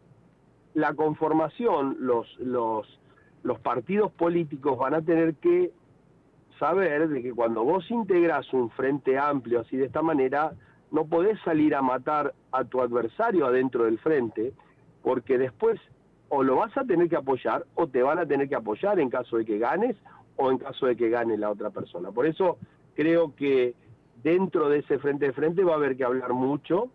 la 0.74 0.92
conformación, 0.94 1.96
los, 2.00 2.26
los, 2.38 3.00
los 3.42 3.58
partidos 3.60 4.12
políticos 4.12 4.78
van 4.78 4.94
a 4.94 5.02
tener 5.02 5.36
que 5.36 5.72
saber 6.58 7.08
de 7.08 7.22
que 7.22 7.32
cuando 7.32 7.64
vos 7.64 7.90
integras 7.90 8.52
un 8.52 8.68
frente 8.70 9.18
amplio 9.18 9.60
así 9.60 9.78
de 9.78 9.86
esta 9.86 10.02
manera, 10.02 10.52
no 10.90 11.06
podés 11.06 11.38
salir 11.40 11.74
a 11.74 11.82
matar 11.82 12.34
a 12.52 12.64
tu 12.64 12.80
adversario 12.80 13.46
adentro 13.46 13.84
del 13.84 13.98
frente, 13.98 14.52
porque 15.02 15.38
después 15.38 15.80
o 16.28 16.42
lo 16.42 16.56
vas 16.56 16.76
a 16.76 16.84
tener 16.84 17.08
que 17.08 17.16
apoyar 17.16 17.66
o 17.74 17.88
te 17.88 18.02
van 18.02 18.18
a 18.18 18.26
tener 18.26 18.48
que 18.48 18.54
apoyar 18.54 19.00
en 19.00 19.10
caso 19.10 19.36
de 19.36 19.44
que 19.44 19.58
ganes 19.58 19.96
o 20.36 20.50
en 20.50 20.58
caso 20.58 20.86
de 20.86 20.96
que 20.96 21.10
gane 21.10 21.36
la 21.36 21.50
otra 21.50 21.70
persona. 21.70 22.12
Por 22.12 22.26
eso 22.26 22.56
creo 22.94 23.34
que 23.34 23.74
dentro 24.22 24.68
de 24.68 24.78
ese 24.78 24.98
frente 24.98 25.26
de 25.26 25.32
frente 25.32 25.64
va 25.64 25.72
a 25.72 25.76
haber 25.76 25.96
que 25.96 26.04
hablar 26.04 26.32
mucho, 26.32 26.88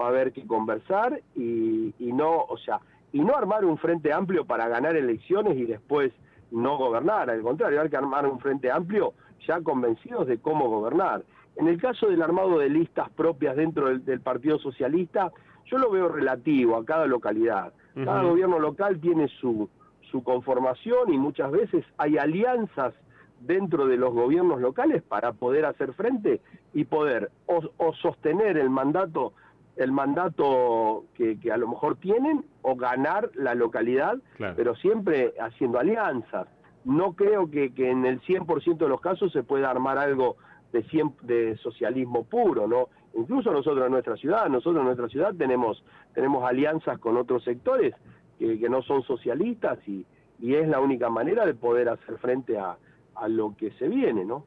va 0.00 0.06
a 0.06 0.08
haber 0.08 0.32
que 0.32 0.46
conversar 0.46 1.20
y, 1.34 1.92
no, 1.98 2.42
o 2.42 2.56
sea, 2.58 2.80
y 3.12 3.20
no 3.20 3.34
armar 3.36 3.64
un 3.64 3.78
frente 3.78 4.12
amplio 4.12 4.44
para 4.44 4.68
ganar 4.68 4.96
elecciones 4.96 5.56
y 5.56 5.64
después 5.64 6.12
no 6.50 6.78
gobernar, 6.78 7.28
al 7.28 7.42
contrario, 7.42 7.80
hay 7.80 7.88
que 7.88 7.96
armar 7.96 8.26
un 8.26 8.38
frente 8.38 8.70
amplio 8.70 9.14
ya 9.46 9.60
convencidos 9.62 10.26
de 10.26 10.38
cómo 10.38 10.68
gobernar. 10.68 11.24
En 11.56 11.68
el 11.68 11.80
caso 11.80 12.08
del 12.08 12.22
armado 12.22 12.58
de 12.58 12.68
listas 12.68 13.10
propias 13.10 13.56
dentro 13.56 13.98
del, 13.98 14.20
Partido 14.20 14.58
Socialista, 14.58 15.32
yo 15.64 15.78
lo 15.78 15.90
veo 15.90 16.08
relativo 16.08 16.76
a 16.76 16.84
cada 16.84 17.06
localidad. 17.06 17.72
Cada 17.94 18.22
gobierno 18.22 18.58
local 18.58 19.00
tiene 19.00 19.26
su, 19.40 19.70
su 20.10 20.22
conformación 20.22 21.12
y 21.12 21.18
muchas 21.18 21.50
veces 21.50 21.84
hay 21.96 22.18
alianzas 22.18 22.92
dentro 23.40 23.86
de 23.86 23.96
los 23.96 24.12
gobiernos 24.12 24.60
locales 24.60 25.02
para 25.02 25.32
poder 25.32 25.64
hacer 25.64 25.92
frente 25.94 26.40
y 26.74 26.84
poder 26.84 27.30
o, 27.46 27.92
sostener 27.94 28.56
el 28.58 28.70
mandato 28.70 29.32
el 29.76 29.92
mandato 29.92 31.04
que, 31.14 31.38
a 31.52 31.58
lo 31.58 31.68
mejor 31.68 31.96
tienen 31.96 32.46
o 32.62 32.76
ganar 32.76 33.30
la 33.34 33.54
localidad, 33.54 34.16
pero 34.56 34.74
siempre 34.74 35.34
haciendo 35.38 35.78
alianzas. 35.78 36.48
No 36.86 37.12
creo 37.12 37.50
que, 37.50 37.74
que 37.74 37.90
en 37.90 38.06
el 38.06 38.22
100% 38.22 38.78
de 38.78 38.88
los 38.88 39.02
casos 39.02 39.32
se 39.32 39.42
pueda 39.42 39.68
armar 39.70 39.98
algo 39.98 40.36
de, 40.72 40.84
de 41.22 41.56
socialismo 41.58 42.24
puro, 42.24 42.66
¿no? 42.66 42.88
Incluso 43.14 43.50
nosotros 43.50 43.84
en 43.86 43.92
nuestra 43.92 44.16
ciudad, 44.16 44.48
nosotros 44.48 44.78
en 44.78 44.84
nuestra 44.84 45.08
ciudad 45.08 45.34
tenemos, 45.34 45.82
tenemos 46.14 46.44
alianzas 46.44 46.98
con 46.98 47.16
otros 47.16 47.44
sectores 47.44 47.94
que, 48.38 48.58
que 48.58 48.68
no 48.68 48.82
son 48.82 49.02
socialistas 49.02 49.78
y, 49.88 50.04
y 50.40 50.54
es 50.54 50.68
la 50.68 50.80
única 50.80 51.08
manera 51.08 51.46
de 51.46 51.54
poder 51.54 51.88
hacer 51.88 52.18
frente 52.18 52.58
a, 52.58 52.76
a 53.14 53.28
lo 53.28 53.54
que 53.56 53.70
se 53.72 53.88
viene, 53.88 54.24
¿no? 54.24 54.44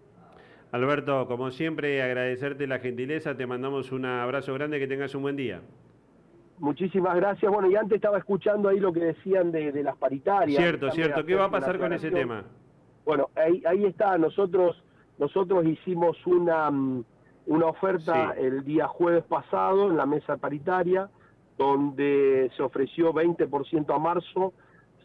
Alberto, 0.72 1.26
como 1.28 1.50
siempre, 1.50 2.02
agradecerte 2.04 2.68
la 2.68 2.78
gentileza, 2.78 3.36
te 3.36 3.48
mandamos 3.48 3.92
un 3.92 4.06
abrazo 4.06 4.54
grande, 4.54 4.78
que 4.78 4.88
tengas 4.88 5.16
un 5.16 5.24
buen 5.24 5.36
día. 5.36 5.62
Muchísimas 6.60 7.16
gracias. 7.16 7.52
Bueno, 7.52 7.72
y 7.72 7.76
antes 7.76 7.96
estaba 7.96 8.18
escuchando 8.20 8.70
ahí 8.70 8.80
lo 8.80 8.94
que 8.94 9.00
decían 9.00 9.52
de, 9.52 9.72
las 9.82 9.96
paritarias. 9.98 10.62
Cierto, 10.62 10.92
cierto. 10.92 11.26
¿Qué 11.26 11.34
va 11.34 11.46
a 11.46 11.52
pasar 11.52 11.80
con 11.80 11.92
ese 11.94 12.12
tema? 12.12 12.44
Bueno, 13.06 13.30
ahí, 13.36 13.64
ahí 13.66 13.86
está. 13.86 14.18
Nosotros, 14.18 14.84
nosotros 15.20 15.66
hicimos 15.66 16.18
una, 16.26 16.72
mm, 16.72 17.04
una 17.48 17.66
oferta 17.68 18.34
el 18.38 18.64
día 18.64 18.88
jueves 18.88 19.24
pasado 19.26 19.90
en 19.90 19.98
la 19.98 20.06
mesa 20.06 20.38
paritaria, 20.38 21.10
donde 21.58 22.50
se 22.56 22.64
ofreció 22.64 23.14
20% 23.14 23.94
a 23.94 24.00
marzo, 24.00 24.54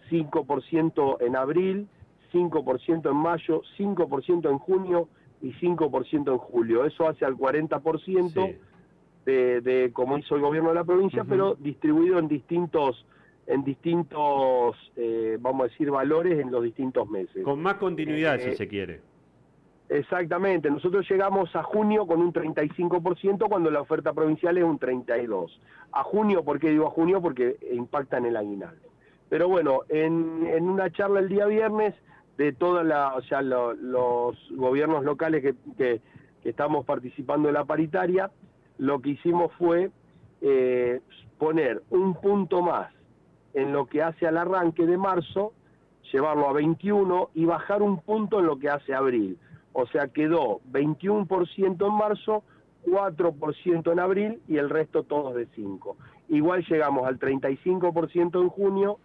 5% 0.08 1.18
en 1.20 1.36
abril 1.36 1.88
5% 2.34 3.10
en 3.10 3.16
mayo, 3.16 3.62
5% 3.78 4.50
en 4.50 4.58
junio 4.58 5.08
y 5.40 5.52
5% 5.52 6.32
en 6.32 6.38
julio. 6.38 6.84
Eso 6.84 7.08
hace 7.08 7.24
al 7.24 7.36
40% 7.36 8.56
de, 9.24 9.60
de 9.60 9.90
como 9.92 10.18
hizo 10.18 10.34
el 10.34 10.42
gobierno 10.42 10.70
de 10.70 10.74
la 10.74 10.84
provincia, 10.84 11.24
pero 11.24 11.54
distribuido 11.54 12.18
en 12.18 12.28
distintos 12.28 13.06
en 13.46 13.62
distintos, 13.62 14.74
eh, 14.96 15.36
vamos 15.38 15.66
a 15.66 15.68
decir, 15.68 15.90
valores 15.90 16.38
en 16.40 16.50
los 16.50 16.62
distintos 16.64 17.06
meses. 17.10 17.44
Con 17.44 17.60
más 17.60 17.74
continuidad, 17.74 18.38
si 18.38 18.48
eh, 18.48 18.56
se 18.56 18.66
quiere. 18.66 19.02
Exactamente, 19.94 20.68
nosotros 20.68 21.08
llegamos 21.08 21.54
a 21.54 21.62
junio 21.62 22.04
con 22.04 22.20
un 22.20 22.32
35% 22.32 23.48
cuando 23.48 23.70
la 23.70 23.80
oferta 23.80 24.12
provincial 24.12 24.58
es 24.58 24.64
un 24.64 24.80
32%. 24.80 25.48
A 25.92 26.02
junio, 26.02 26.42
¿por 26.42 26.58
qué 26.58 26.70
digo 26.70 26.88
a 26.88 26.90
junio? 26.90 27.22
Porque 27.22 27.56
impacta 27.70 28.18
en 28.18 28.26
el 28.26 28.36
aguinaldo. 28.36 28.88
Pero 29.28 29.48
bueno, 29.48 29.82
en, 29.88 30.68
una 30.68 30.90
charla 30.90 31.20
el 31.20 31.28
día 31.28 31.46
viernes 31.46 31.94
de 32.36 32.52
todos 32.52 32.84
los 32.84 34.36
gobiernos 34.50 35.04
locales 35.04 35.54
que, 35.78 36.00
estamos 36.42 36.84
participando 36.84 37.46
en 37.48 37.54
la 37.54 37.64
paritaria, 37.64 38.32
lo 38.78 39.00
que 39.00 39.10
hicimos 39.10 39.52
fue 39.52 39.92
eh, 40.40 41.02
poner 41.38 41.84
un 41.90 42.14
punto 42.14 42.62
más 42.62 42.92
en 43.54 43.72
lo 43.72 43.86
que 43.86 44.02
hace 44.02 44.26
al 44.26 44.38
arranque 44.38 44.86
de 44.86 44.98
marzo, 44.98 45.52
llevarlo 46.12 46.48
a 46.48 46.52
21 46.52 47.30
y 47.34 47.44
bajar 47.44 47.80
un 47.80 48.00
punto 48.00 48.40
en 48.40 48.46
lo 48.46 48.58
que 48.58 48.68
hace 48.68 48.92
abril. 48.92 49.38
O 49.74 49.86
sea, 49.88 50.08
quedó 50.08 50.60
21% 50.72 51.86
en 51.86 51.94
marzo, 51.94 52.44
4% 52.86 53.92
en 53.92 54.00
abril 54.00 54.40
y 54.48 54.56
el 54.56 54.70
resto 54.70 55.02
todos 55.02 55.34
de 55.34 55.46
5. 55.54 55.96
Igual 56.28 56.64
llegamos 56.64 57.06
al 57.06 57.18
35% 57.18 58.40
en 58.40 58.48
junio 58.48 58.98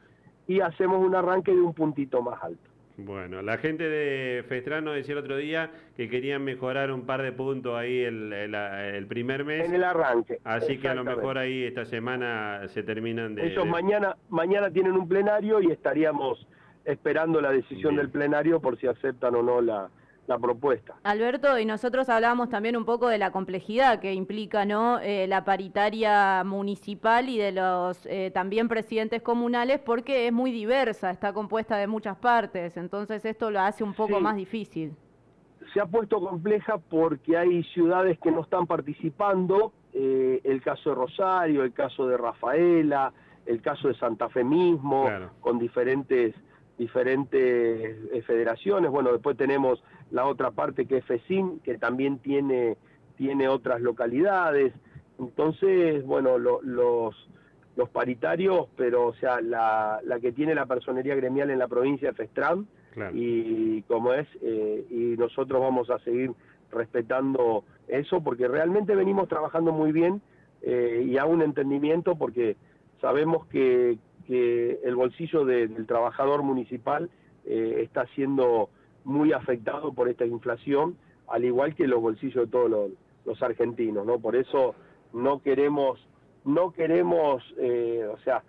y 0.48 0.62
hacemos 0.62 1.04
un 1.06 1.16
arranque 1.16 1.52
de 1.52 1.60
un 1.60 1.74
puntito 1.74 2.22
más 2.22 2.42
alto. 2.44 2.70
Bueno, 2.98 3.42
la 3.42 3.58
gente 3.58 3.84
de 3.90 4.44
Festrano 4.44 4.92
decía 4.92 5.14
el 5.14 5.20
otro 5.20 5.38
día 5.38 5.72
que 5.96 6.10
querían 6.10 6.44
mejorar 6.44 6.92
un 6.92 7.06
par 7.06 7.24
de 7.24 7.32
puntos 7.32 7.76
ahí 7.76 8.02
el, 8.02 9.06
primer 9.08 9.46
mes. 9.46 9.66
En 9.66 9.74
el 9.74 9.84
arranque. 9.84 10.40
Así 10.44 10.78
que 10.78 10.90
a 10.90 10.94
lo 10.94 11.04
mejor 11.04 11.38
ahí 11.38 11.64
esta 11.64 11.86
semana 11.86 12.68
se 12.68 12.84
terminan 12.84 13.36
de... 13.36 13.48
Ellos 13.48 13.66
mañana, 13.66 14.18
mañana 14.30 14.70
tienen 14.70 14.94
un 14.94 15.08
plenario 15.08 15.62
y 15.62 15.72
estaríamos 15.72 16.46
esperando 16.84 17.42
la 17.42 17.52
decisión 17.52 17.96
del 17.96 18.10
plenario 18.10 18.60
por 18.60 18.78
si 18.78 18.88
aceptan 18.88 19.34
o 19.36 19.44
no 19.44 19.62
la, 19.62 19.90
la 20.30 20.38
propuesta. 20.38 20.96
Alberto, 21.04 21.58
y 21.58 21.66
nosotros 21.66 22.08
hablábamos 22.08 22.50
también 22.50 22.78
un 22.78 22.86
poco 22.86 23.10
de 23.10 23.18
la 23.18 23.32
complejidad 23.32 24.00
que 24.00 24.14
implica 24.14 24.64
¿no? 24.64 25.00
Eh, 25.00 25.26
la 25.28 25.44
paritaria 25.44 26.44
municipal 26.46 27.28
y 27.30 27.40
de 27.40 27.52
los 27.52 28.06
eh, 28.06 28.30
también 28.32 28.68
presidentes 28.68 29.24
comunales, 29.24 29.80
porque 29.80 30.28
es 30.28 30.34
muy 30.34 30.52
diversa, 30.52 31.10
está 31.10 31.34
compuesta 31.34 31.78
de 31.78 31.88
muchas 31.88 32.16
partes, 32.18 32.78
entonces 32.78 33.26
esto 33.26 33.50
lo 33.50 33.60
hace 33.60 33.84
un 33.84 33.94
poco 33.94 34.20
más 34.22 34.36
difícil. 34.36 34.96
Se 35.74 35.82
ha 35.82 35.86
puesto 35.88 36.20
compleja 36.20 36.78
porque 36.78 37.36
hay 37.36 37.64
ciudades 37.64 38.20
que 38.20 38.32
no 38.32 38.42
están 38.42 38.68
participando, 38.68 39.74
eh, 39.94 40.42
el 40.44 40.62
caso 40.62 40.92
de 40.92 40.96
Rosario, 40.96 41.64
el 41.64 41.74
caso 41.74 42.08
de 42.08 42.18
Rafaela, 42.18 43.12
el 43.48 43.62
caso 43.62 43.88
de 43.88 43.96
Santa 43.96 44.30
Fe 44.30 44.44
mismo, 44.44 45.10
con 45.42 45.58
diferentes 45.58 46.36
diferentes 46.78 48.26
federaciones. 48.26 48.90
Bueno, 48.90 49.12
después 49.12 49.36
tenemos 49.36 49.84
la 50.12 50.26
otra 50.26 50.52
parte 50.52 50.86
que 50.86 50.98
es 50.98 51.06
FECIN, 51.06 51.60
que 51.60 51.78
también 51.78 52.20
tiene, 52.20 52.78
tiene 53.18 53.48
otras 53.48 53.82
localidades. 53.82 54.74
Entonces, 55.20 56.06
bueno, 56.06 56.38
los, 56.38 56.64
los 57.76 57.90
paritarios, 57.90 58.68
pero 58.76 59.08
o 59.08 59.14
sea, 59.16 59.42
la, 59.42 60.00
la 60.04 60.20
que 60.20 60.32
tiene 60.32 60.56
la 60.56 60.66
personería 60.66 61.16
gremial 61.16 61.50
en 61.50 61.60
la 61.60 61.68
provincia 61.68 62.10
es 62.10 62.16
FESTRAM, 62.16 62.66
y 63.14 63.82
como 63.84 64.14
es, 64.14 64.28
eh, 64.42 64.86
y 64.90 65.16
nosotros 65.18 65.62
vamos 65.62 65.90
a 65.90 66.00
seguir 66.00 66.32
respetando 66.72 67.64
eso 67.88 68.22
porque 68.22 68.48
realmente 68.48 68.94
venimos 68.96 69.30
trabajando 69.30 69.72
muy 69.72 69.92
bien 69.94 70.22
eh, 70.62 71.06
y 71.08 71.18
a 71.18 71.26
un 71.26 71.42
entendimiento 71.42 72.16
porque 72.16 72.58
sabemos 73.00 73.46
que, 73.48 73.98
que 74.28 74.80
el 74.84 74.96
bolsillo 74.96 75.46
del 75.46 75.86
trabajador 75.86 76.44
municipal 76.44 77.10
eh, 77.46 77.82
está 77.84 78.06
siendo 78.16 78.70
muy 79.04 79.34
afectado 79.34 79.94
por 79.94 80.10
esta 80.10 80.26
inflación, 80.26 80.96
al 81.28 81.46
igual 81.46 81.76
que 81.76 81.88
los 81.88 82.02
bolsillos 82.02 82.46
de 82.46 82.52
todos 82.52 82.70
los, 82.70 83.44
argentinos, 83.44 84.08
¿no? 84.08 84.18
Por 84.18 84.36
eso 84.36 84.74
no 85.14 85.40
queremos, 85.44 86.00
no 86.46 86.72
queremos, 86.72 87.44
eh, 87.60 88.08
o 88.12 88.18
sea, 88.20 88.42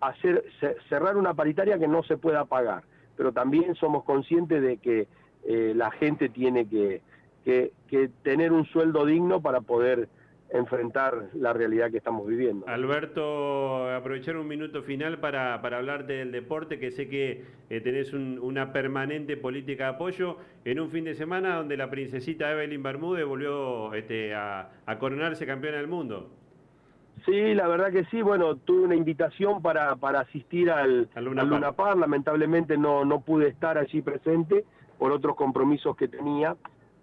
hacer 0.00 0.44
cerrar 0.90 1.16
una 1.16 1.32
paritaria 1.32 1.78
que 1.78 1.88
no 1.88 2.02
se 2.02 2.18
pueda 2.18 2.44
pagar, 2.44 2.82
pero 3.16 3.32
también 3.32 3.74
somos 3.76 4.04
conscientes 4.04 4.60
de 4.60 4.76
que 4.76 5.08
eh, 5.44 5.72
la 5.74 5.90
gente 5.92 6.28
tiene 6.28 6.68
que, 6.68 7.00
que 7.44 8.10
tener 8.22 8.52
un 8.52 8.66
sueldo 8.66 9.06
digno 9.06 9.40
para 9.40 9.62
poder 9.62 10.10
enfrentar 10.52 11.28
la 11.34 11.52
realidad 11.52 11.90
que 11.90 11.98
estamos 11.98 12.26
viviendo. 12.26 12.66
Alberto, 12.68 13.88
aprovechar 13.92 14.36
un 14.36 14.48
minuto 14.48 14.82
final 14.82 15.18
para, 15.18 15.60
para 15.62 15.78
hablar 15.78 16.06
del 16.06 16.32
deporte, 16.32 16.78
que 16.78 16.90
sé 16.90 17.08
que 17.08 17.44
eh, 17.68 17.80
tenés 17.80 18.12
una 18.12 18.72
permanente 18.72 19.36
política 19.36 19.84
de 19.84 19.90
apoyo 19.90 20.36
en 20.64 20.80
un 20.80 20.90
fin 20.90 21.04
de 21.04 21.14
semana 21.14 21.56
donde 21.56 21.76
la 21.76 21.90
princesita 21.90 22.50
Evelyn 22.50 22.82
Bermúdez 22.82 23.24
volvió 23.24 23.94
este, 23.94 24.34
a, 24.34 24.70
coronarse 24.98 25.46
campeona 25.46 25.78
del 25.78 25.88
mundo. 25.88 26.30
Sí, 27.24 27.54
la 27.54 27.68
verdad 27.68 27.92
que 27.92 28.04
sí. 28.06 28.22
Bueno, 28.22 28.56
tuve 28.56 28.82
una 28.82 28.96
invitación 28.96 29.60
para, 29.62 29.94
para 29.96 30.20
asistir 30.20 30.70
al, 30.70 31.08
Luna, 31.16 31.72
Par. 31.72 31.96
Lamentablemente 31.96 32.78
no, 32.78 33.04
no 33.04 33.20
pude 33.20 33.48
estar 33.48 33.76
allí 33.76 34.00
presente 34.00 34.64
por 34.98 35.12
otros 35.12 35.36
compromisos 35.36 35.96
que 35.96 36.08
tenía 36.08 36.56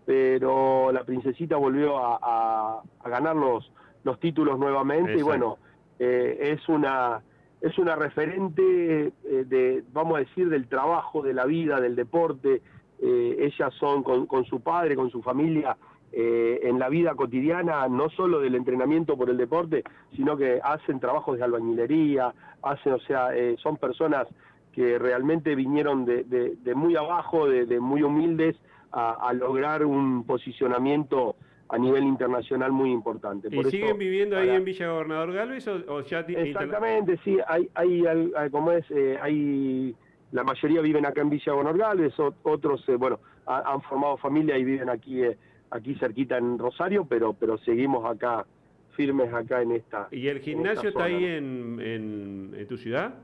pero 0.07 0.89
la 0.93 1.03
princesita 1.03 1.57
volvió 1.57 1.97
a, 1.99 2.81
ganar 3.03 3.35
los, 3.35 3.69
los 4.05 4.17
títulos 4.21 4.57
nuevamente 4.57 5.17
y 5.17 5.21
bueno, 5.21 5.57
eh, 5.99 6.55
es 6.55 6.69
una 6.69 7.21
es 7.59 7.77
una 7.77 7.95
referente 7.95 9.11
eh, 9.25 9.43
de, 9.45 9.83
vamos 9.91 10.15
a 10.15 10.19
decir, 10.19 10.47
del 10.47 10.69
trabajo, 10.69 11.21
de 11.21 11.33
la 11.33 11.45
vida, 11.45 11.81
del 11.81 11.97
deporte. 11.97 12.61
Eh, 13.01 13.37
ellas 13.39 13.73
son 13.73 14.01
con, 14.01 14.27
con, 14.27 14.45
su 14.45 14.61
padre, 14.61 14.95
con 14.95 15.09
su 15.09 15.21
familia, 15.21 15.75
eh, 16.13 16.61
en 16.63 16.79
la 16.79 16.87
vida 16.87 17.15
cotidiana, 17.15 17.87
no 17.89 18.09
solo 18.09 18.39
del 18.39 18.55
entrenamiento 18.55 19.17
por 19.17 19.29
el 19.29 19.35
deporte, 19.35 19.83
sino 20.15 20.37
que 20.37 20.61
hacen 20.63 21.01
trabajos 21.01 21.37
de 21.37 21.43
albañilería, 21.43 22.33
hacen, 22.61 22.93
o 22.93 22.99
sea, 22.99 23.31
son 23.57 23.75
personas 23.75 24.25
que 24.71 24.97
realmente 24.97 25.53
vinieron 25.55 26.05
de, 26.05 26.23
de, 26.23 26.75
muy 26.75 26.95
abajo, 26.95 27.49
de, 27.49 27.65
de 27.65 27.79
muy 27.81 28.03
humildes, 28.03 28.55
a, 28.99 29.33
lograr 29.33 29.85
un 29.85 30.23
posicionamiento 30.23 31.35
a 31.69 31.77
nivel 31.77 32.03
internacional 32.03 32.71
muy 32.71 32.91
importante. 32.91 33.49
¿Y 33.51 33.63
siguen 33.65 33.97
viviendo 33.97 34.37
ahí 34.37 34.49
en 34.49 34.63
Villa 34.63 34.89
Gobernador 34.89 35.33
Galvez 35.33 35.67
o, 35.67 36.01
ya 36.01 36.21
Exactamente, 36.21 37.19
sí, 37.23 37.37
hay, 37.47 37.69
hay, 37.75 38.05
hay, 38.05 38.49
como 38.49 38.71
es, 38.71 38.85
eh, 38.89 39.19
hay, 39.21 39.95
la 40.31 40.43
mayoría 40.43 40.81
viven 40.81 41.05
acá 41.05 41.21
en 41.21 41.29
Villa 41.29 41.51
Gobernador 41.51 41.79
Galvez, 41.79 42.13
otros, 42.43 42.83
bueno, 42.97 43.19
han 43.45 43.81
formado 43.83 44.17
familia 44.17 44.57
y 44.57 44.63
viven 44.63 44.89
aquí 44.89 45.21
aquí 45.71 45.95
cerquita 45.95 46.37
en 46.37 46.57
Rosario, 46.57 47.05
pero, 47.05 47.33
pero 47.33 47.57
seguimos 47.59 48.05
acá, 48.05 48.45
firmes 48.95 49.33
acá 49.33 49.61
en 49.61 49.71
esta. 49.71 50.07
¿Y 50.11 50.27
el 50.27 50.39
gimnasio 50.39 50.89
está 50.89 51.05
ahí 51.05 51.25
en, 51.25 51.79
en, 51.81 52.67
tu 52.67 52.77
ciudad? 52.77 53.15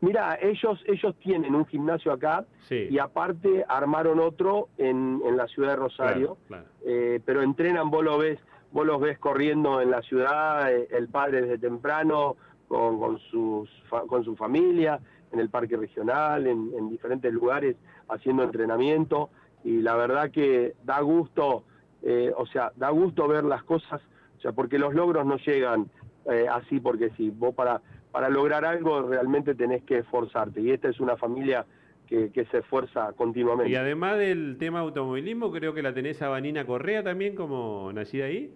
Mira, 0.00 0.38
ellos, 0.40 0.82
ellos 0.86 1.14
tienen 1.18 1.54
un 1.54 1.66
gimnasio 1.66 2.12
acá 2.12 2.46
y 2.70 2.98
aparte 2.98 3.64
armaron 3.68 4.18
otro 4.18 4.68
en, 4.78 5.20
en 5.26 5.36
la 5.36 5.46
ciudad 5.46 5.70
de 5.70 5.76
Rosario, 5.76 6.38
eh, 6.86 7.20
pero 7.24 7.42
entrenan, 7.42 7.90
vos 7.90 8.02
lo 8.02 8.16
ves, 8.16 8.38
vos 8.72 8.86
los 8.86 9.00
ves 9.00 9.18
corriendo 9.18 9.80
en 9.80 9.90
la 9.90 10.00
ciudad, 10.00 10.72
eh, 10.72 10.88
el 10.90 11.08
padre 11.08 11.42
desde 11.42 11.58
temprano 11.58 12.36
con, 12.66 12.98
con, 12.98 13.18
sus, 13.18 13.68
con 14.08 14.24
su 14.24 14.36
familia, 14.36 15.00
en 15.32 15.40
el 15.40 15.50
parque 15.50 15.76
regional, 15.76 16.46
en, 16.46 16.70
en 16.76 16.88
diferentes 16.88 17.32
lugares 17.32 17.76
haciendo 18.08 18.42
entrenamiento. 18.42 19.30
Y 19.64 19.82
la 19.82 19.94
verdad 19.96 20.30
que 20.30 20.74
da 20.82 21.00
gusto, 21.00 21.64
eh, 22.02 22.32
o 22.36 22.46
sea, 22.46 22.72
da 22.76 22.88
gusto 22.88 23.28
ver 23.28 23.44
las 23.44 23.62
cosas, 23.64 24.00
o 24.38 24.40
sea, 24.40 24.52
porque 24.52 24.78
los 24.78 24.94
logros 24.94 25.26
no 25.26 25.36
llegan 25.36 25.90
eh, 26.30 26.46
así 26.50 26.80
porque 26.80 27.10
sí, 27.16 27.30
vos 27.30 27.54
para, 27.54 27.80
para 28.12 28.28
lograr 28.28 28.64
algo 28.64 29.02
realmente 29.02 29.54
tenés 29.54 29.82
que 29.84 29.98
esforzarte 29.98 30.60
y 30.60 30.70
esta 30.70 30.88
es 30.88 31.00
una 31.00 31.16
familia 31.16 31.66
que, 32.06 32.30
que, 32.30 32.44
se 32.46 32.58
esfuerza 32.58 33.12
continuamente. 33.12 33.70
Y 33.70 33.76
además 33.76 34.18
del 34.18 34.56
tema 34.58 34.80
automovilismo, 34.80 35.52
creo 35.52 35.74
que 35.74 35.82
la 35.82 35.94
tenés 35.94 36.20
a 36.22 36.28
Vanina 36.28 36.66
Correa 36.66 37.04
también 37.04 37.36
como 37.36 37.92
nacida 37.92 38.24
ahí. 38.24 38.52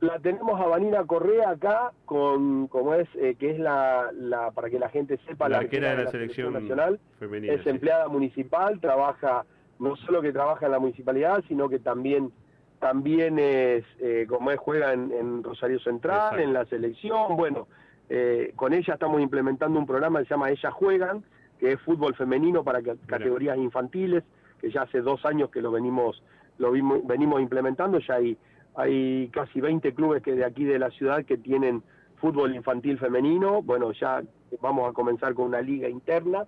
La 0.00 0.18
tenemos 0.20 0.60
a 0.60 0.66
Vanina 0.66 1.04
Correa 1.04 1.50
acá, 1.50 1.92
con 2.04 2.68
como 2.68 2.94
es 2.94 3.08
eh, 3.16 3.34
que 3.38 3.50
es 3.50 3.58
la, 3.58 4.10
la, 4.12 4.50
para 4.50 4.68
que 4.68 4.78
la 4.78 4.90
gente 4.90 5.18
sepa, 5.26 5.48
la, 5.48 5.58
arquera 5.58 5.96
de 5.96 6.04
la, 6.04 6.10
selección, 6.10 6.52
nacional, 6.52 7.00
femenina, 7.18 7.54
es 7.54 7.66
empleada 7.66 8.06
municipal, 8.08 8.78
trabaja 8.78 9.46
no 9.78 9.96
solo 9.96 10.22
que 10.22 10.32
trabaja 10.32 10.66
en 10.66 10.72
la 10.72 10.78
municipalidad, 10.78 11.42
sino 11.48 11.68
que 11.68 11.78
también 11.78 12.30
también 12.78 13.38
es, 13.38 13.84
eh, 14.00 14.26
como 14.28 14.50
es, 14.50 14.58
juega 14.58 14.92
en, 14.92 15.42
Rosario 15.42 15.80
Central, 15.80 16.40
en 16.40 16.52
la 16.52 16.66
selección, 16.66 17.34
bueno, 17.36 17.66
eh, 18.08 18.52
con 18.56 18.72
ella 18.72 18.94
estamos 18.94 19.20
implementando 19.20 19.78
un 19.78 19.86
programa 19.86 20.20
que 20.20 20.26
se 20.26 20.34
llama 20.34 20.50
Ellas 20.50 20.72
Juegan, 20.72 21.24
que 21.58 21.72
es 21.72 21.80
fútbol 21.80 22.14
femenino 22.14 22.62
para 22.62 22.82
categorías 22.82 23.56
infantiles, 23.58 24.22
que 24.60 24.70
ya 24.70 24.82
hace 24.82 25.00
dos 25.00 25.24
años 25.24 25.50
que 25.50 25.60
lo 25.60 25.70
venimos, 25.72 26.22
lo 26.58 26.70
venimos 26.70 27.40
implementando, 27.40 27.98
ya 27.98 28.14
hay, 28.14 28.36
hay 28.74 29.28
casi 29.32 29.60
20 29.60 29.94
clubes 29.94 30.22
que 30.22 30.34
de 30.34 30.44
aquí 30.44 30.64
de 30.64 30.78
la 30.78 30.90
ciudad 30.90 31.24
que 31.24 31.36
tienen 31.36 31.82
fútbol 32.16 32.54
infantil 32.54 32.98
femenino, 32.98 33.62
bueno, 33.62 33.92
ya 33.92 34.22
vamos 34.60 34.88
a 34.88 34.92
comenzar 34.92 35.34
con 35.34 35.46
una 35.46 35.60
liga 35.60 35.88
interna 35.88 36.44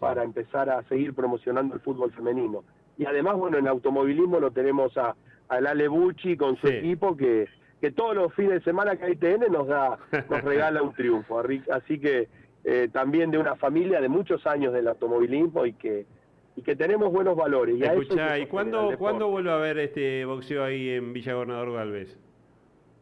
para 0.00 0.24
empezar 0.24 0.70
a 0.70 0.82
seguir 0.84 1.14
promocionando 1.14 1.74
el 1.74 1.80
fútbol 1.80 2.12
femenino. 2.12 2.64
Y 2.98 3.04
además, 3.04 3.36
bueno, 3.36 3.58
en 3.58 3.68
automovilismo 3.68 4.40
lo 4.40 4.50
tenemos 4.50 4.96
a, 4.96 5.14
a 5.48 5.60
Lale 5.60 5.88
Bucci 5.88 6.36
con 6.36 6.56
su 6.56 6.66
equipo 6.66 7.16
que, 7.16 7.48
que 7.82 7.90
todos 7.90 8.14
los 8.14 8.32
fines 8.34 8.52
de 8.52 8.60
semana 8.60 8.94
que 8.94 9.06
hay 9.06 9.16
TN 9.16 9.50
nos 9.50 9.66
da, 9.66 9.98
nos 10.30 10.42
regala 10.44 10.80
un 10.82 10.94
triunfo. 10.94 11.42
Así 11.72 11.98
que 11.98 12.28
eh, 12.62 12.88
también 12.92 13.32
de 13.32 13.38
una 13.38 13.56
familia 13.56 14.00
de 14.00 14.08
muchos 14.08 14.46
años 14.46 14.72
del 14.72 14.86
automovilismo 14.86 15.66
y 15.66 15.72
que 15.72 16.06
y 16.54 16.62
que 16.62 16.76
tenemos 16.76 17.10
buenos 17.10 17.34
valores. 17.34 17.76
Y, 17.76 17.82
Escuchá, 17.82 18.38
¿y 18.38 18.46
cuándo, 18.46 18.96
¿cuándo 18.98 19.30
vuelve 19.30 19.50
a 19.50 19.56
ver 19.56 19.78
este 19.78 20.24
boxeo 20.24 20.62
ahí 20.62 20.90
en 20.90 21.12
Villa 21.12 21.34
Gobernador 21.34 21.72
Galvez? 21.72 22.16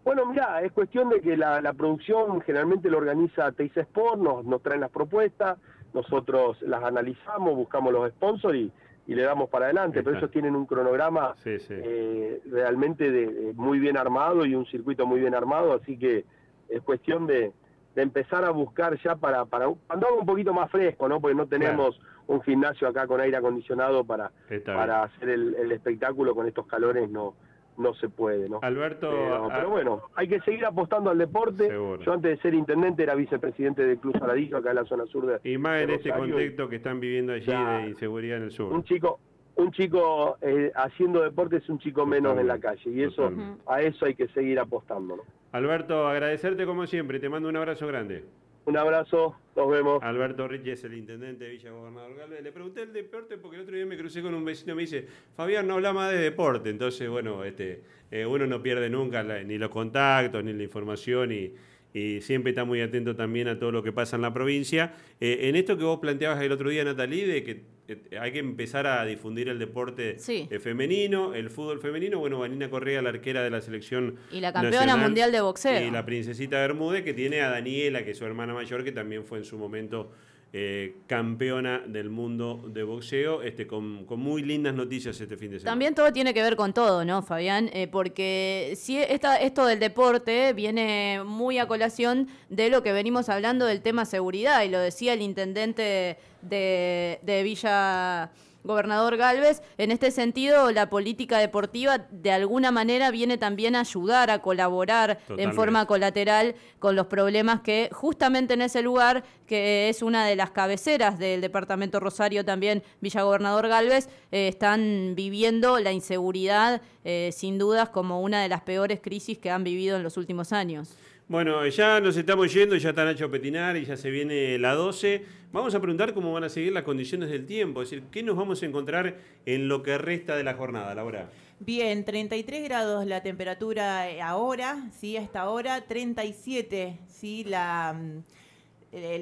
Bueno, 0.03 0.25
mira, 0.25 0.63
es 0.63 0.73
cuestión 0.73 1.11
de 1.11 1.21
que 1.21 1.37
la, 1.37 1.61
producción 1.75 2.41
generalmente 2.41 2.89
lo 2.89 2.99
organiza 2.99 3.53
Teis 3.53 3.77
Sport, 3.77 4.19
nos, 4.19 4.45
nos 4.47 4.63
traen 4.63 4.81
las 4.81 4.91
propuestas, 4.91 5.59
nosotros 5.93 6.63
las 6.63 6.83
analizamos, 6.83 7.55
buscamos 7.55 7.93
los 7.93 8.11
sponsors 8.13 8.57
y, 8.57 8.73
le 9.07 9.23
damos 9.23 9.49
para 9.49 9.67
adelante, 9.67 10.03
pero 10.03 10.17
ellos 10.17 10.31
tienen 10.31 10.55
un 10.55 10.67
cronograma 10.67 11.35
eh, 11.45 12.41
realmente 12.51 13.11
de, 13.11 13.53
muy 13.55 13.79
bien 13.79 13.97
armado 13.97 14.47
y 14.47 14.55
un 14.55 14.67
circuito 14.67 15.07
muy 15.07 15.21
bien 15.21 15.35
armado, 15.35 15.73
así 15.73 15.99
que 15.99 16.25
es 16.69 16.83
cuestión 16.83 17.27
de, 17.27 17.53
empezar 17.97 18.45
a 18.45 18.51
buscar 18.51 18.99
ya 19.03 19.17
para, 19.17 19.45
para 19.45 19.67
cuando 19.87 20.07
un 20.17 20.25
poquito 20.25 20.55
más 20.55 20.71
fresco, 20.71 21.09
¿no? 21.09 21.21
Porque 21.21 21.35
no 21.35 21.47
tenemos 21.47 22.01
un 22.29 22.41
gimnasio 22.41 22.89
acá 22.89 23.07
con 23.07 23.21
aire 23.21 23.37
acondicionado 23.37 24.05
para, 24.05 24.31
para 24.65 25.03
hacer 25.03 25.29
el, 25.29 25.55
el 25.57 25.73
espectáculo 25.73 26.35
con 26.35 26.47
estos 26.47 26.67
calores, 26.67 27.11
no 27.11 27.35
no 27.81 27.95
se 27.95 28.09
puede, 28.09 28.49
¿no? 28.49 28.61
Alberto... 28.63 29.11
Pero, 29.49 29.71
bueno, 29.71 30.03
hay 30.15 30.29
que 30.29 30.41
seguir 30.41 30.65
apostando 30.65 31.11
al 31.11 31.19
deporte. 31.19 31.69
Yo 31.69 32.13
antes 32.13 32.37
de 32.37 32.43
ser 32.43 32.55
intendente 32.55 33.03
era 33.03 33.15
vicepresidente 33.15 33.85
del 33.85 33.99
Club 33.99 34.19
Saladillo, 34.19 34.59
acá 34.59 34.71
en 34.71 34.77
la 34.77 34.85
zona 34.85 35.07
sur 35.07 35.27
de 35.27 35.51
Y 35.51 35.59
más 35.59 35.83
en 35.83 35.91
este 35.91 36.11
contexto 36.11 36.69
que 36.69 36.77
están 36.77 37.01
viviendo 37.01 37.33
allí 37.33 37.47
de 37.47 37.89
inseguridad 37.89 38.39
en 38.39 38.45
el 38.45 38.51
sur. 38.51 38.73
Un 38.73 38.85
chico 38.85 39.19
un 39.57 39.73
chico 39.73 40.39
eh, 40.41 40.73
haciendo 40.75 41.23
deporte 41.23 41.57
es 41.57 41.69
un 41.69 41.79
chico 41.79 42.07
menos 42.07 42.39
en 42.39 42.47
la 42.47 42.59
calle 42.59 42.91
y 42.91 43.03
eso 43.03 43.31
a 43.67 43.83
eso 43.83 44.07
hay 44.07 44.15
que 44.15 44.29
seguir 44.29 44.59
apostando. 44.59 45.17
¿no? 45.17 45.23
Alberto, 45.53 46.07
agradecerte 46.09 46.65
como 46.65 46.87
siempre, 46.87 47.21
te 47.21 47.29
mando 47.29 47.49
un 47.49 47.57
abrazo 47.57 47.87
grande. 47.87 48.25
Un 48.67 48.77
abrazo, 48.77 49.37
nos 49.57 49.71
vemos. 49.71 50.03
Alberto 50.03 50.47
Riches, 50.47 50.85
el 50.85 50.95
intendente 50.95 51.45
de 51.45 51.51
Villa 51.51 51.71
Gobernador 51.71 52.15
Galvez. 52.15 52.43
Le 52.43 52.53
pregunté 52.53 52.83
el 52.83 52.93
deporte 52.93 53.39
porque 53.39 53.57
el 53.57 53.63
otro 53.63 53.75
día 53.75 53.87
me 53.87 53.97
crucé 53.97 54.23
con 54.23 54.35
un 54.35 54.45
vecino 54.45 54.73
y 54.73 54.77
me 54.77 54.83
dice, 54.83 55.07
Fabián, 55.37 55.67
no 55.67 55.75
habla 55.75 55.93
más 55.93 56.13
de 56.13 56.19
deporte. 56.19 56.71
Entonces, 56.71 57.09
bueno, 57.09 57.43
este, 57.45 57.83
eh, 58.11 58.27
uno 58.27 58.47
no 58.47 58.63
pierde 58.63 58.91
nunca 58.91 59.23
ni 59.23 59.59
los 59.59 59.71
contactos, 59.71 60.45
ni 60.45 60.53
la 60.53 60.63
información, 60.63 61.33
y, 61.33 61.53
y, 61.93 62.21
siempre 62.21 62.51
está 62.51 62.65
muy 62.65 62.81
atento 62.81 63.17
también 63.17 63.49
a 63.49 63.59
todo 63.59 63.73
lo 63.73 63.83
que 63.83 63.93
pasa 63.93 64.17
en 64.17 64.23
la 64.23 64.33
provincia. 64.33 64.95
Eh, 65.21 65.49
en 65.49 65.57
esto 65.57 65.77
que 65.77 65.85
vos 65.85 65.99
planteabas 66.01 66.43
el 66.43 66.53
otro 66.53 66.71
día, 66.71 66.85
Natalie, 66.85 67.27
de 67.27 67.45
que 67.45 67.65
eh, 67.89 68.19
hay 68.21 68.31
que 68.31 68.39
empezar 68.39 68.87
a 68.87 69.05
difundir 69.05 69.49
el 69.49 69.59
deporte 69.59 70.17
eh, 70.29 70.59
femenino, 70.61 71.35
el 71.35 71.51
fútbol 71.51 71.81
femenino. 71.81 72.21
Bueno, 72.21 72.39
Vanina 72.39 72.71
Correa, 72.71 73.03
la 73.03 73.09
arquera 73.09 73.43
de 73.43 73.51
la 73.51 73.61
selección. 73.61 74.17
Y 74.31 74.41
la 74.41 74.53
campeona 74.53 74.97
mundial 74.97 75.33
de 75.33 75.41
boxeo. 75.41 75.87
Y 75.87 75.91
la 75.91 76.05
princesita 76.07 76.59
Bermúdez, 76.61 77.03
que 77.03 77.15
tiene 77.15 77.41
a 77.41 77.51
Daniela, 77.51 78.05
que 78.05 78.13
es 78.13 78.19
su 78.19 78.25
hermana 78.25 78.55
mayor, 78.55 78.85
que 78.85 78.93
también 78.93 79.25
fue 79.25 79.39
en 79.39 79.45
su 79.45 79.59
momento 79.59 80.13
eh, 80.53 80.97
campeona 81.07 81.79
del 81.87 82.11
mundo 82.11 82.65
de 82.67 82.83
boxeo, 82.83 83.43
este, 83.43 83.69
con, 83.69 84.05
muy 84.19 84.43
lindas 84.43 84.75
noticias 84.75 85.21
este 85.21 85.37
fin 85.37 85.53
de 85.53 85.61
semana. 85.61 85.71
También 85.71 85.95
todo 85.95 86.13
tiene 86.13 86.35
que 86.35 86.43
ver 86.43 86.57
con 86.57 86.73
todo, 86.73 87.05
¿no, 87.05 87.23
Fabián? 87.23 87.71
Eh, 87.73 87.87
porque 87.87 88.75
si 88.77 88.99
esta, 88.99 89.37
esto 89.37 89.65
del 89.65 89.79
deporte 89.79 90.53
viene 90.53 91.23
muy 91.25 91.59
a 91.59 91.69
colación 91.69 92.27
de 92.49 92.69
lo 92.69 92.83
que 92.83 92.93
venimos 92.93 93.29
hablando 93.29 93.65
del 93.65 93.81
tema 93.81 94.05
seguridad, 94.05 94.65
y 94.65 94.69
lo 94.71 94.81
decía 94.81 95.13
el 95.13 95.23
intendente 95.23 96.19
de, 96.43 97.21
de 97.23 97.43
Villa 97.45 98.33
gobernador 98.65 99.17
Galvez. 99.17 99.63
En 99.79 99.91
este 99.91 100.11
sentido, 100.11 100.71
la 100.73 100.91
política 100.91 101.39
deportiva 101.39 102.07
de 102.11 102.33
alguna 102.33 102.71
manera 102.71 103.11
viene 103.11 103.39
también 103.39 103.77
a 103.77 103.81
ayudar, 103.81 104.31
a 104.31 104.41
colaborar 104.41 105.19
en 105.37 105.53
forma 105.55 105.87
colateral 105.87 106.55
con 106.79 106.97
los 106.97 107.07
problemas 107.07 107.61
que 107.61 107.89
justamente 107.93 108.55
en 108.55 108.63
ese 108.63 108.83
lugar, 108.83 109.25
que 109.47 109.89
es 109.89 110.03
una 110.03 110.27
de 110.27 110.37
las 110.37 110.51
cabeceras 110.51 111.19
del 111.19 111.41
departamento 111.41 112.01
Rosario 112.01 112.45
también, 112.45 112.83
Villa 113.01 113.23
Gobernador 113.23 113.69
Galvez, 113.69 114.09
eh, 114.33 114.49
están 114.49 115.15
viviendo 115.15 115.79
la 115.79 115.93
inseguridad 115.93 116.81
eh, 117.05 117.31
sin 117.33 117.59
dudas 117.59 117.89
como 117.89 118.21
una 118.21 118.43
de 118.43 118.49
las 118.49 118.63
peores 118.63 119.01
crisis 119.01 119.39
que 119.39 119.51
han 119.51 119.65
vivido 119.65 119.97
en 119.97 120.03
los 120.03 120.17
últimos 120.17 120.53
años. 120.53 120.97
Bueno, 121.31 121.65
ya 121.69 122.01
nos 122.01 122.17
estamos 122.17 122.53
yendo, 122.53 122.75
ya 122.75 122.89
está 122.89 123.05
Nacho 123.05 123.31
Petinar 123.31 123.77
y 123.77 123.85
ya 123.85 123.97
se 123.97 124.11
viene 124.11 124.59
la 124.59 124.75
12. 124.75 125.25
Vamos 125.53 125.73
a 125.77 125.81
preguntar 125.81 126.13
cómo 126.13 126.33
van 126.33 126.43
a 126.43 126.49
seguir 126.49 126.73
las 126.73 126.83
condiciones 126.83 127.31
del 127.31 127.47
tiempo, 127.47 127.83
es 127.83 127.91
decir, 127.91 128.05
qué 128.11 128.25
nos 128.25 128.37
vamos 128.37 128.61
a 128.61 128.67
encontrar 128.67 129.17
en 129.47 129.69
lo 129.69 129.85
que 129.85 129.97
resta 129.97 130.35
de 130.35 130.43
la 130.43 130.55
jornada, 130.55 130.93
Laura. 130.93 131.31
Bien, 131.61 132.05
33 132.05 132.65
grados 132.65 133.07
la 133.07 133.23
temperatura 133.23 134.09
ahora, 134.27 134.91
sí, 134.99 135.17
hasta 135.17 135.43
ahora, 135.43 135.83
37, 135.83 136.99
sí, 137.07 137.45
la... 137.45 137.97
Mm, 137.97 138.25